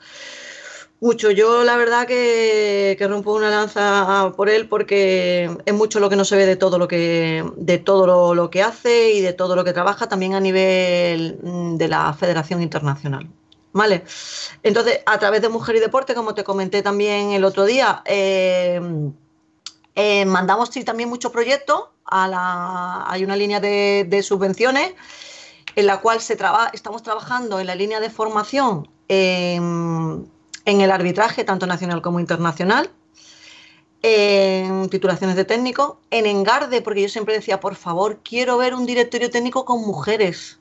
[1.02, 1.32] mucho.
[1.32, 6.24] Yo la verdad que, rompo una lanza por él porque es mucho lo que no
[6.24, 9.64] se ve de todo lo que de todo lo, que hace y de todo lo
[9.64, 13.28] que trabaja también a nivel mm, de la Federación Internacional.
[13.72, 14.04] ¿Vale?
[14.62, 18.80] Entonces, a través de Mujer y Deporte, como te comenté también el otro día, eh,
[19.94, 21.84] eh, mandamos también muchos proyectos.
[22.04, 24.92] A la, hay una línea de, subvenciones
[25.74, 26.36] en la cual se
[26.72, 30.26] estamos trabajando en la línea de formación en
[30.64, 32.90] el arbitraje, tanto nacional como internacional,
[34.02, 38.86] en titulaciones de técnico, en Engarde, porque yo siempre decía, por favor, quiero ver un
[38.86, 40.58] directorio técnico con mujeres.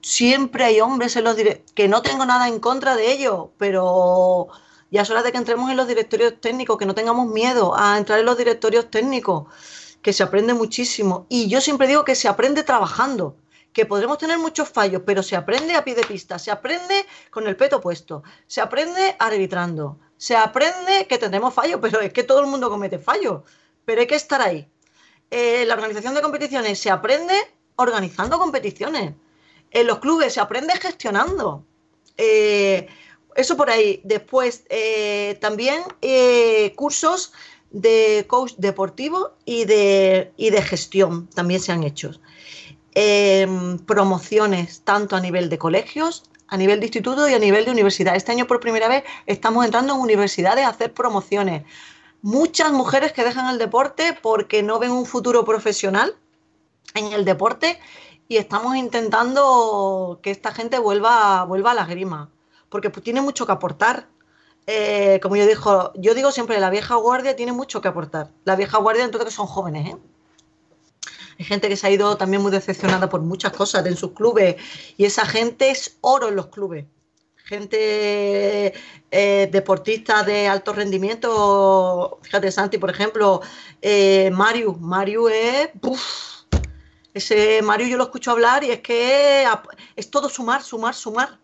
[0.00, 4.46] Siempre hay hombres en los directorios, que no tengo nada en contra de ello, pero
[4.90, 7.98] ya es hora de que entremos en los directorios técnicos, que no tengamos miedo a
[7.98, 9.46] entrar en los directorios técnicos,
[10.02, 11.26] que se aprende muchísimo.
[11.28, 13.34] Y yo siempre digo que se aprende trabajando
[13.76, 17.46] que podremos tener muchos fallos, pero se aprende a pie de pista, se aprende con
[17.46, 22.40] el peto puesto, se aprende arbitrando, se aprende que tendremos fallos, pero es que todo
[22.40, 23.42] el mundo comete fallos,
[23.84, 24.66] pero hay que estar ahí.
[25.30, 27.34] Eh, la organización de competiciones se aprende
[27.76, 29.12] organizando competiciones.
[29.70, 31.62] En los clubes se aprende gestionando.
[32.16, 32.88] Eh,
[33.34, 34.00] eso por ahí.
[34.04, 35.82] Después, eh, también
[36.76, 37.34] cursos
[37.70, 42.12] de coach deportivo y de, y de gestión también se han hecho.
[42.98, 47.70] Em, promociones tanto a nivel de colegios, a nivel de instituto y a nivel de
[47.70, 48.16] universidad.
[48.16, 51.64] Este año por primera vez estamos entrando en universidades a hacer promociones.
[52.22, 56.16] Muchas mujeres que dejan el deporte porque no ven un futuro profesional
[56.94, 57.78] en el deporte
[58.28, 62.30] y estamos intentando que esta gente vuelva, vuelva a la grima,
[62.70, 64.08] porque pues, tiene mucho que aportar.
[64.66, 68.32] eh, como yo digo, yo digo siempre, la vieja guardia tiene mucho que aportar.
[68.44, 69.96] La vieja guardia, entonces, son jóvenes, ¿eh?
[71.38, 74.56] Hay gente que se ha ido también muy decepcionada por muchas cosas en sus clubes
[74.96, 76.86] y esa gente es oro en los clubes.
[77.36, 78.72] Gente
[79.10, 83.40] eh, deportista de alto rendimiento, fíjate Santi, por ejemplo,
[83.82, 85.68] eh, Mario, Mario es...
[87.14, 89.46] ese Mario yo lo escucho hablar y es que
[89.94, 91.38] es todo sumar, sumar, sumar.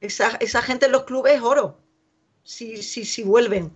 [0.00, 1.78] Esa, esa gente en los clubes es oro,
[2.44, 3.72] si, si, si vuelven.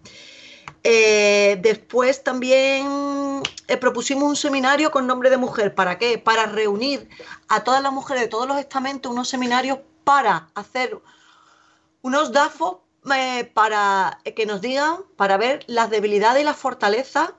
[0.82, 5.74] Eh, después también eh, propusimos un seminario con nombre de mujer.
[5.74, 6.18] ¿Para qué?
[6.18, 7.08] Para reunir
[7.48, 10.98] a todas las mujeres de todos los estamentos, unos seminarios para hacer
[12.02, 12.78] unos DAFOs
[13.14, 17.32] eh, para que nos digan, para ver las debilidades y las fortalezas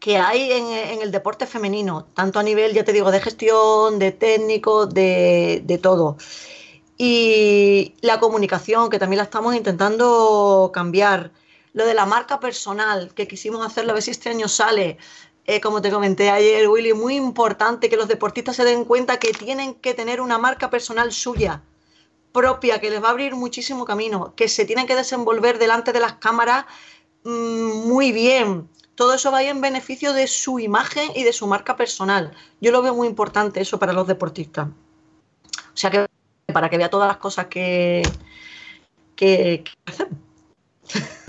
[0.00, 4.12] que hay en, el deporte femenino, tanto a nivel, ya te digo, de gestión, de
[4.12, 6.16] técnico, de, de todo.
[6.96, 11.32] Y la comunicación, que también la estamos intentando cambiar
[11.76, 14.96] lo de la marca personal, que quisimos hacerlo, a ver si este año sale.
[15.44, 19.32] Eh, como te comenté ayer, Willy, muy importante que los deportistas se den cuenta que
[19.32, 21.62] tienen que tener una marca personal suya,
[22.32, 26.00] propia, que les va a abrir muchísimo camino, que se tienen que desenvolver delante de
[26.00, 26.64] las cámaras
[27.24, 28.70] mm, muy bien.
[28.94, 32.32] Todo eso va a ir en beneficio de su imagen y de su marca personal.
[32.58, 34.68] Yo lo veo muy importante eso para los deportistas.
[34.68, 36.06] O sea que
[36.54, 38.02] para que vea todas las cosas que,
[39.14, 40.18] que, que hacemos.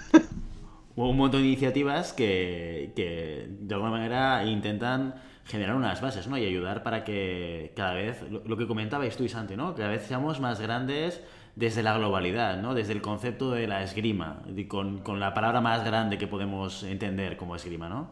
[0.97, 5.13] Hubo un montón de iniciativas que, de alguna manera intentan
[5.45, 6.39] generar unas bases, ¿no?
[6.39, 9.75] Y ayudar para que cada vez, lo, que comentabais tú y Santi, ¿no?
[9.75, 11.21] Cada vez seamos más grandes
[11.55, 12.73] desde la globalidad, ¿no?
[12.73, 17.37] Desde el concepto de la esgrima, con, con la palabra más grande que podemos entender
[17.37, 18.09] como esgrima, ¿no?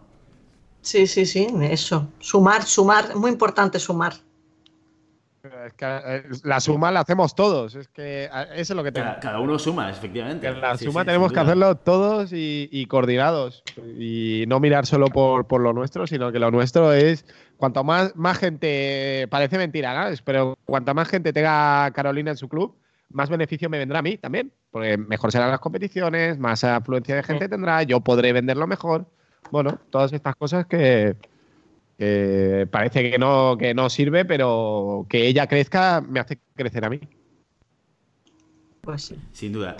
[0.82, 2.10] Sí, sí, sí, eso.
[2.20, 4.14] Sumar, sumar, muy importante sumar.
[5.65, 7.76] Es que eh, la suma la hacemos todos.
[7.76, 9.17] Es que eso es lo que tenemos.
[9.22, 10.51] Cada, uno suma, efectivamente.
[10.51, 13.63] la suma tenemos que hacerlo todos y, coordinados.
[13.97, 17.26] Y no mirar solo por, lo nuestro, sino que lo nuestro es.
[17.57, 19.27] Cuanto más, más gente.
[19.30, 20.15] Parece mentira, ¿no?
[20.23, 22.76] Pero cuanta más gente tenga Carolina en su club,
[23.09, 24.51] más beneficio me vendrá a mí también.
[24.72, 29.05] Porque mejor serán las competiciones, más afluencia de gente tendrá, yo podré venderlo mejor.
[29.51, 31.15] Bueno, todas estas cosas que
[31.97, 36.99] parece que no, que no sirve, pero que ella crezca me hace crecer a mí.
[38.81, 39.15] Pues sí.
[39.31, 39.77] Sin duda.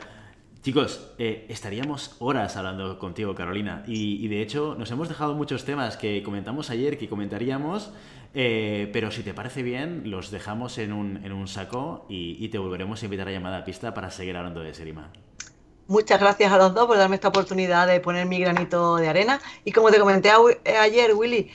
[0.66, 5.96] Chicos, eh, estaríamos horas hablando contigo, Carolina, y, de hecho nos hemos dejado muchos temas
[5.96, 7.92] que comentamos ayer, que comentaríamos,
[8.34, 12.58] eh, pero si te parece bien, los dejamos en un, en un saco y, te
[12.58, 15.12] volveremos a invitar a llamada a pista para seguir hablando de Serima.
[15.86, 19.40] Muchas gracias a los dos por darme esta oportunidad de poner mi granito de arena.
[19.66, 20.32] Y como te comenté
[20.82, 21.52] ayer, Willy,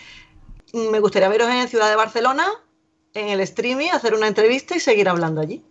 [0.72, 2.46] me gustaría veros en Ciudad de Barcelona,
[3.14, 5.62] en el streaming, hacer una entrevista y seguir hablando allí.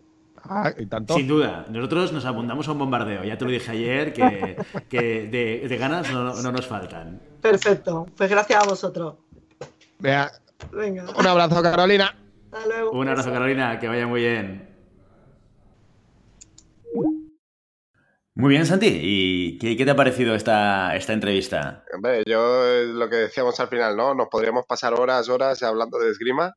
[0.44, 0.74] Ah,
[1.10, 3.24] Sin duda, nosotros nos apuntamos a un bombardeo.
[3.24, 4.58] Ya te lo dije ayer que,
[5.70, 7.22] de, ganas no, nos faltan.
[7.42, 9.16] Perfecto, pues gracias a vosotros.
[10.00, 10.32] Venga.
[11.18, 12.16] Un abrazo, Carolina.
[12.52, 12.92] Hasta luego.
[12.92, 14.69] Un abrazo, Carolina, que vaya muy bien.
[18.40, 18.88] Muy bien, Santi.
[18.90, 21.84] ¿Y qué, te ha parecido esta, esta entrevista?
[21.94, 24.14] Hombre, yo eh, lo que decíamos al final, ¿no?
[24.16, 26.56] Nos podríamos pasar horas, horas hablando de esgrima,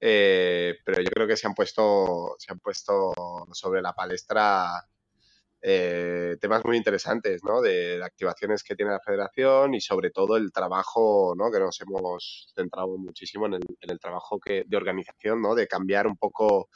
[0.00, 3.12] eh, pero yo creo que se han puesto, se han puesto
[3.52, 4.86] sobre la palestra
[5.60, 7.60] eh, temas muy interesantes, ¿no?
[7.60, 11.52] De, activaciones que tiene la federación y sobre todo el trabajo, ¿no?
[11.52, 15.54] Que nos hemos centrado muchísimo en el, en el trabajo que, de organización, ¿no?
[15.54, 16.70] De cambiar un poco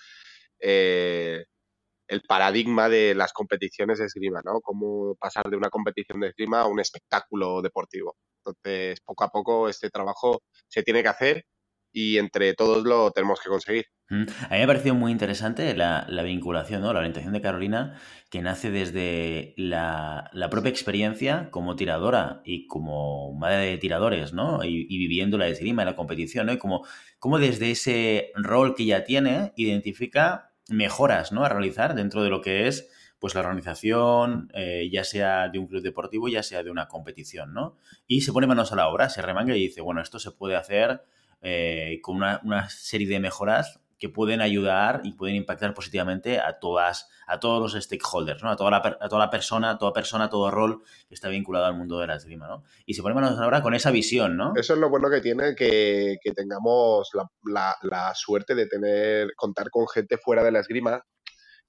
[2.12, 4.60] el paradigma de las competiciones de esgrima, ¿no?
[4.60, 8.16] Cómo pasar de una competición de esgrima a un espectáculo deportivo.
[8.44, 11.46] Entonces, poco a poco este trabajo se tiene que hacer
[11.90, 13.86] y entre todos lo tenemos que conseguir.
[14.10, 16.92] A mí me ha parecido muy interesante la, vinculación, ¿no?
[16.92, 17.98] la orientación de Carolina,
[18.28, 24.62] que nace desde la, propia experiencia como tiradora y como madre de tiradores, ¿no?
[24.64, 26.52] Y, viviendo la esgrima y la competición, ¿no?
[26.52, 26.84] Y como,
[27.18, 31.44] como desde ese rol que ya tiene, identifica mejoras ¿no?
[31.44, 32.88] a realizar dentro de lo que es
[33.18, 37.54] pues la organización, eh, ya sea de un club deportivo, ya sea de una competición,
[37.54, 37.76] ¿no?
[38.08, 40.56] Y se pone manos a la obra, se remanga y dice, bueno, esto se puede
[40.56, 41.04] hacer
[41.40, 47.08] eh, con una, serie de mejoras que pueden ayudar y pueden impactar positivamente a todas,
[47.28, 48.50] a todos los stakeholders, ¿no?
[48.50, 51.76] A toda la, a toda la persona, toda persona, todo rol que está vinculado al
[51.76, 52.64] mundo de la esgrima, ¿no?
[52.84, 54.54] Y se pone manos a la obra con esa visión, ¿no?
[54.56, 57.12] Eso es lo bueno que tiene que, tengamos
[57.44, 61.06] la, suerte de tener, contar con gente fuera de la esgrima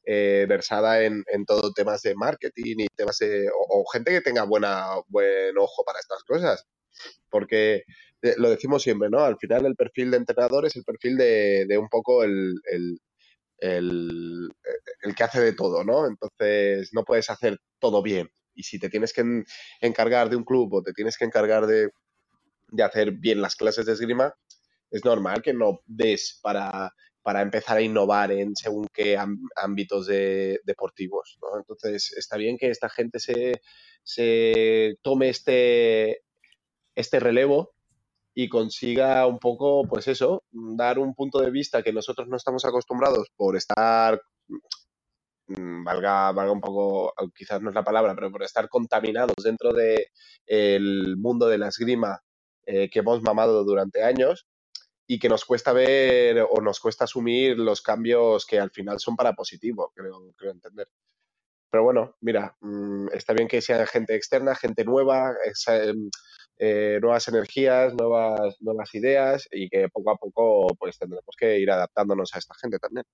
[0.04, 4.42] eh, versada en, en todo temas de marketing y temas de, o, gente que tenga
[4.46, 6.66] buena, buen ojo para estas cosas.
[7.30, 7.84] Porque
[8.38, 9.20] lo decimos siempre, ¿no?
[9.20, 13.00] Al final el perfil de entrenador es el perfil de, un poco el, el,
[13.60, 16.08] el, que hace de todo, ¿no?
[16.08, 18.30] Entonces no puedes hacer todo bien.
[18.56, 19.44] Y si te tienes que
[19.82, 21.90] encargar de un club o te tienes que encargar de,
[22.70, 24.34] de hacer bien las clases de esgrima,
[24.92, 26.94] es normal que no des para,
[27.24, 29.18] para empezar a innovar en según qué
[29.56, 31.38] ámbitos de, deportivos.
[31.42, 31.58] ¿no?
[31.58, 33.62] Entonces, está bien que esta gente se,
[34.04, 36.22] se tome este,
[36.96, 37.74] este relevo
[38.34, 42.66] y consiga un poco, pues eso, dar un punto de vista que nosotros no estamos
[42.66, 44.20] acostumbrados por estar,
[45.48, 49.74] mm, valga, valga un poco, quizás no es la palabra, pero por estar contaminados dentro
[49.74, 50.08] del
[50.46, 52.22] el mundo de la esgrima
[52.66, 54.48] eh, que hemos mamado durante años
[55.08, 59.16] y que nos cuesta ver o nos cuesta asumir los cambios que al final son
[59.16, 60.88] para positivo, creo, creo entender.
[61.74, 65.36] Pero bueno, mira, mm, está bien que sea gente externa, gente nueva,
[65.68, 66.10] em,
[66.58, 71.72] eh, nuevas energías, nuevas, nuevas ideas y que poco a poco pues tendremos que ir
[71.72, 73.06] adaptándonos a esta gente también.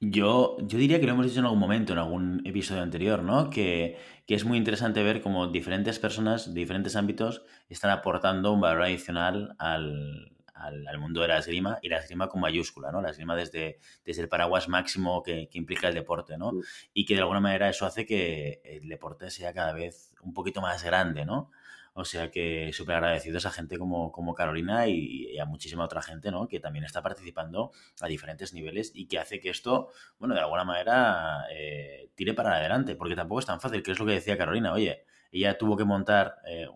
[0.00, 3.50] Yo, yo diría que lo hemos dicho en algún momento, en algún episodio anterior, ¿no?
[3.50, 8.60] Que, que es muy interesante ver cómo diferentes personas de diferentes ámbitos están aportando un
[8.60, 10.31] valor adicional al,
[10.62, 13.02] al, mundo de la esgrima y la esgrima con mayúscula, ¿no?
[13.02, 16.52] La esgrima desde, desde el paraguas máximo que, que implica el deporte, ¿no?
[16.94, 20.60] Y que de alguna manera eso hace que el deporte sea cada vez un poquito
[20.60, 21.50] más grande, ¿no?
[21.94, 26.30] O sea que súper agradecido a gente como, como Carolina y, a muchísima otra gente,
[26.30, 26.48] ¿no?
[26.48, 30.64] Que también está participando a diferentes niveles y que hace que esto, bueno, de alguna
[30.64, 34.38] manera eh, tire para adelante, porque tampoco es tan fácil, que es lo que decía
[34.38, 36.66] Carolina, oye, ella tuvo que montar eh,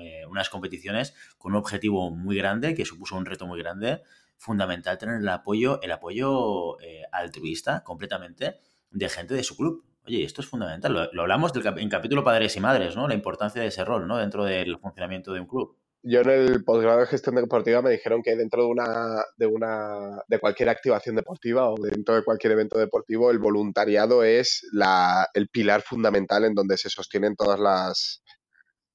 [0.00, 4.02] eh, unas competiciones con un objetivo muy grande, que supuso un reto muy grande,
[4.36, 6.76] fundamental tener el apoyo, el apoyo
[7.10, 8.60] altruista completamente
[8.90, 9.84] de gente de su club.
[10.06, 11.10] Oye, esto es fundamental.
[11.12, 13.08] Lo, hablamos en capítulo Padres y Madres, ¿no?
[13.08, 14.18] La importancia de ese rol, ¿no?
[14.18, 15.76] Dentro del funcionamiento de un club.
[16.08, 20.22] Yo en el posgrado de gestión deportiva me dijeron que dentro de una, de una,
[20.28, 25.48] de cualquier activación deportiva o dentro de cualquier evento deportivo, el voluntariado es la, el
[25.48, 28.22] pilar fundamental en donde se sostienen todas las,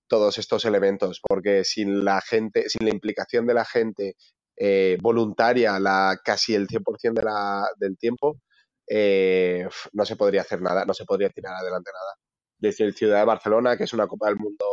[0.08, 4.16] todos estos elementos, porque sin la gente, sin la implicación de la gente
[4.56, 8.40] eh, voluntaria, la casi el 100% de la, del tiempo,
[8.88, 12.16] eh, no se podría hacer nada, no se podría tirar adelante nada.
[12.58, 14.66] Desde el Ciudad de Barcelona, que es una Copa del Mundo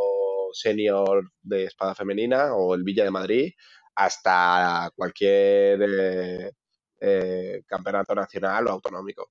[0.53, 3.53] senior de espada femenina, o el Villa de Madrid,
[3.95, 6.53] hasta cualquier eh,
[7.01, 9.31] eh, campeonato nacional o autonómico.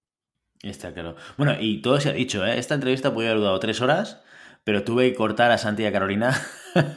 [0.61, 1.15] Está claro.
[1.37, 4.21] Bueno, y todo se ha dicho, Esta entrevista puede haber durado tres horas
[4.67, 6.33] pero tuve que cortar a Santi y a Carolina.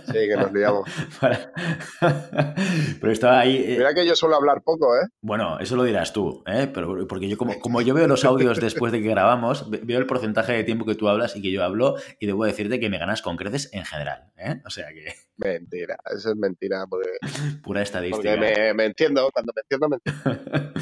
[0.07, 0.91] Sí, que nos liamos.
[3.01, 3.65] pero estaba ahí.
[3.65, 5.07] Eh, Mira que yo suelo hablar poco, ¿eh?
[5.23, 6.69] Bueno, eso lo dirás tú, ¿eh?
[6.75, 10.07] Pero porque yo, como, como yo veo los audios después de que grabamos, veo el
[10.07, 12.99] porcentaje de tiempo que tú hablas y que yo hablo, y debo decirte que me
[12.99, 14.61] ganas con creces en general, ¿eh?
[14.67, 15.15] O sea que.
[15.43, 16.85] Mentira, eso es mentira.
[17.63, 18.37] Pura estadística.
[18.37, 20.73] Porque me, entiendo, cuando me entiendo, me entiendo.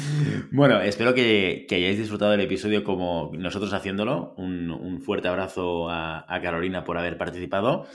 [0.51, 4.33] bueno, espero que, hayáis disfrutado del episodio como nosotros haciéndolo.
[4.37, 7.87] Un, fuerte abrazo a, Carolina por haber participado.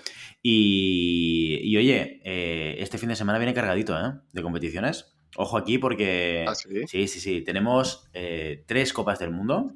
[0.43, 4.15] Y, oye, eh, este fin de semana viene cargadito ¿eh?
[4.33, 5.19] de competiciones.
[5.37, 6.47] Ojo aquí porque...
[6.49, 6.87] ¿Ah, sí?
[6.87, 7.43] sí, sí, sí.
[7.43, 9.73] Tenemos eh, tres Copas del Mundo.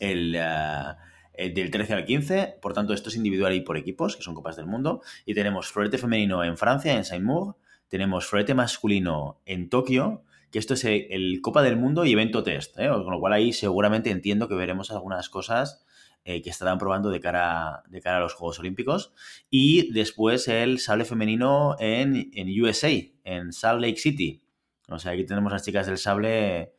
[0.00, 0.36] El...
[0.36, 0.96] Ah,
[1.36, 4.34] eh, del 13 al 15, por tanto esto es individual y por equipos, que son
[4.34, 7.56] Copas del Mundo, y tenemos florete femenino en Francia, en Saint-Maur,
[7.88, 12.78] tenemos florete masculino en Tokio, que esto es el, Copa del Mundo y evento test,
[12.78, 12.88] ¿eh?
[12.88, 15.84] con lo cual ahí seguramente entiendo que veremos algunas cosas
[16.24, 19.12] eh, que estarán probando de cara, de cara a los Juegos Olímpicos,
[19.50, 22.92] y después el sable femenino en, en USA,
[23.24, 24.42] en Salt Lake City.
[24.88, 26.74] O sea, aquí tenemos las chicas del sable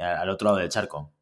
[0.00, 1.13] al otro lado del charco.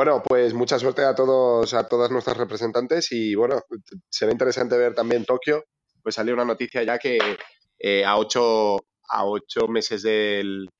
[0.00, 3.60] Bueno, pues mucha suerte a todos, a todas nuestras representantes y bueno,
[4.08, 5.64] será interesante ver también Tokio,
[6.02, 7.18] pues salió una noticia ya que
[7.78, 8.78] eh, a ocho
[9.10, 10.70] a ocho meses del,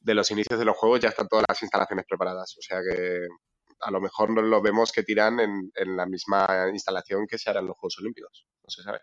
[0.00, 3.20] de los inicios de los juegos ya están todas las instalaciones preparadas, o sea que
[3.80, 7.48] a lo mejor no lo vemos que tiran en, en la misma instalación que se
[7.48, 8.98] harán los Juegos Olímpicos, no se sabe.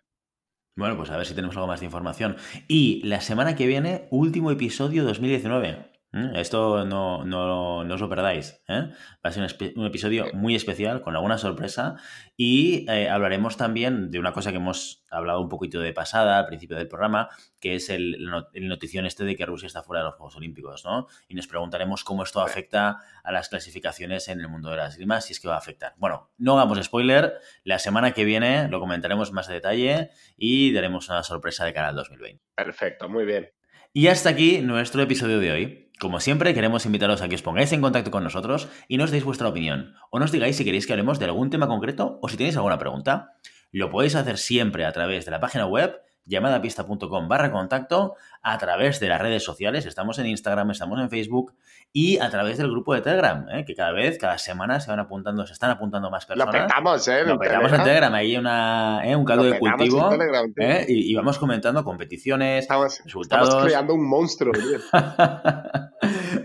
[0.75, 2.37] Bueno, pues a ver si tenemos algo más de información.
[2.67, 5.98] Y la semana que viene, último episodio 2019.
[6.11, 6.35] ¿Mm?
[6.35, 8.61] Esto no, no, no, os lo perdáis.
[8.67, 8.89] ¿eh?
[9.23, 11.97] Va a ser un, episodio muy especial, con alguna sorpresa.
[12.35, 16.47] Y eh, hablaremos también de una cosa que hemos hablado un poquito de pasada al
[16.47, 17.29] principio del programa,
[17.59, 18.17] que es el,
[18.53, 20.83] el notición este de que Rusia está fuera de los Juegos Olímpicos.
[20.83, 21.07] ¿no?
[21.27, 25.21] Y nos preguntaremos cómo esto afecta a las clasificaciones en el mundo de las esgrima,
[25.21, 25.93] si es que va a afectar.
[25.97, 27.35] Bueno, no hagamos spoiler.
[27.63, 31.89] La semana que viene lo comentaremos más a detalle y daremos una sorpresa de cara
[31.89, 32.43] al 2020.
[32.55, 33.51] Perfecto, muy bien.
[33.93, 35.88] Y hasta aquí nuestro episodio de hoy.
[35.99, 39.25] Como siempre, queremos invitaros a que os pongáis en contacto con nosotros y nos deis
[39.25, 42.37] vuestra opinión, o nos digáis si queréis que hablemos de algún tema concreto o si
[42.37, 43.33] tenéis alguna pregunta.
[43.73, 48.99] Lo podéis hacer siempre a través de la página web llamadapista.com barra contacto, a través
[48.99, 51.55] de las redes sociales, estamos en Instagram, estamos en Facebook
[51.91, 53.65] y a través del grupo de Telegram, ¿eh?
[53.65, 56.53] que cada vez, cada semana se van apuntando, se están apuntando más personas.
[56.53, 57.23] Lo petamos, ¿eh?
[57.25, 59.15] Lo petamos en Telegram, ahí una, ¿eh?
[59.15, 60.09] un caldo Lo de cultivo.
[60.09, 60.53] Telegram.
[60.57, 60.85] ¿eh?
[60.87, 63.47] Y, y vamos comentando competiciones, Estamos, resultados.
[63.49, 64.79] estamos creando un monstruo, tío.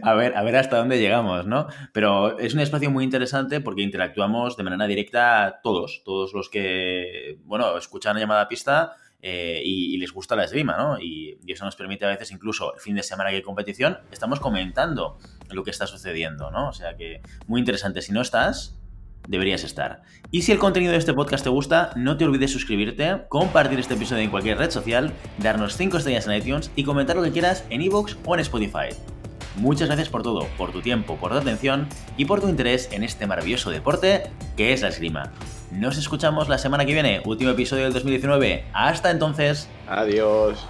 [0.02, 1.66] a ver, a ver hasta dónde llegamos, ¿no?
[1.92, 7.38] Pero es un espacio muy interesante porque interactuamos de manera directa todos, todos los que,
[7.44, 8.96] bueno, escuchan la llamada a pista
[9.26, 11.01] eh, y, les gusta la esgrima, ¿no?
[11.01, 13.96] Y, y eso nos permite a veces incluso el fin de semana que hay competición,
[14.12, 15.16] estamos comentando
[15.48, 16.68] lo que está sucediendo, ¿no?
[16.68, 18.02] O sea que muy interesante.
[18.02, 18.78] Si no estás,
[19.26, 20.02] deberías estar.
[20.30, 23.94] Y si el contenido de este podcast te gusta, no te olvides suscribirte, compartir este
[23.94, 27.64] episodio en cualquier red social, darnos 5 estrellas en iTunes y comentar lo que quieras
[27.70, 28.94] en iVoox o en Spotify.
[29.56, 31.88] Muchas gracias por todo, por tu tiempo, por tu atención
[32.18, 34.24] y por tu interés en este maravilloso deporte
[34.55, 35.32] que es la esgrima.
[35.70, 38.64] Nos escuchamos la semana que viene, último episodio del 2019.
[38.72, 39.68] Hasta entonces.
[39.88, 40.66] Adiós.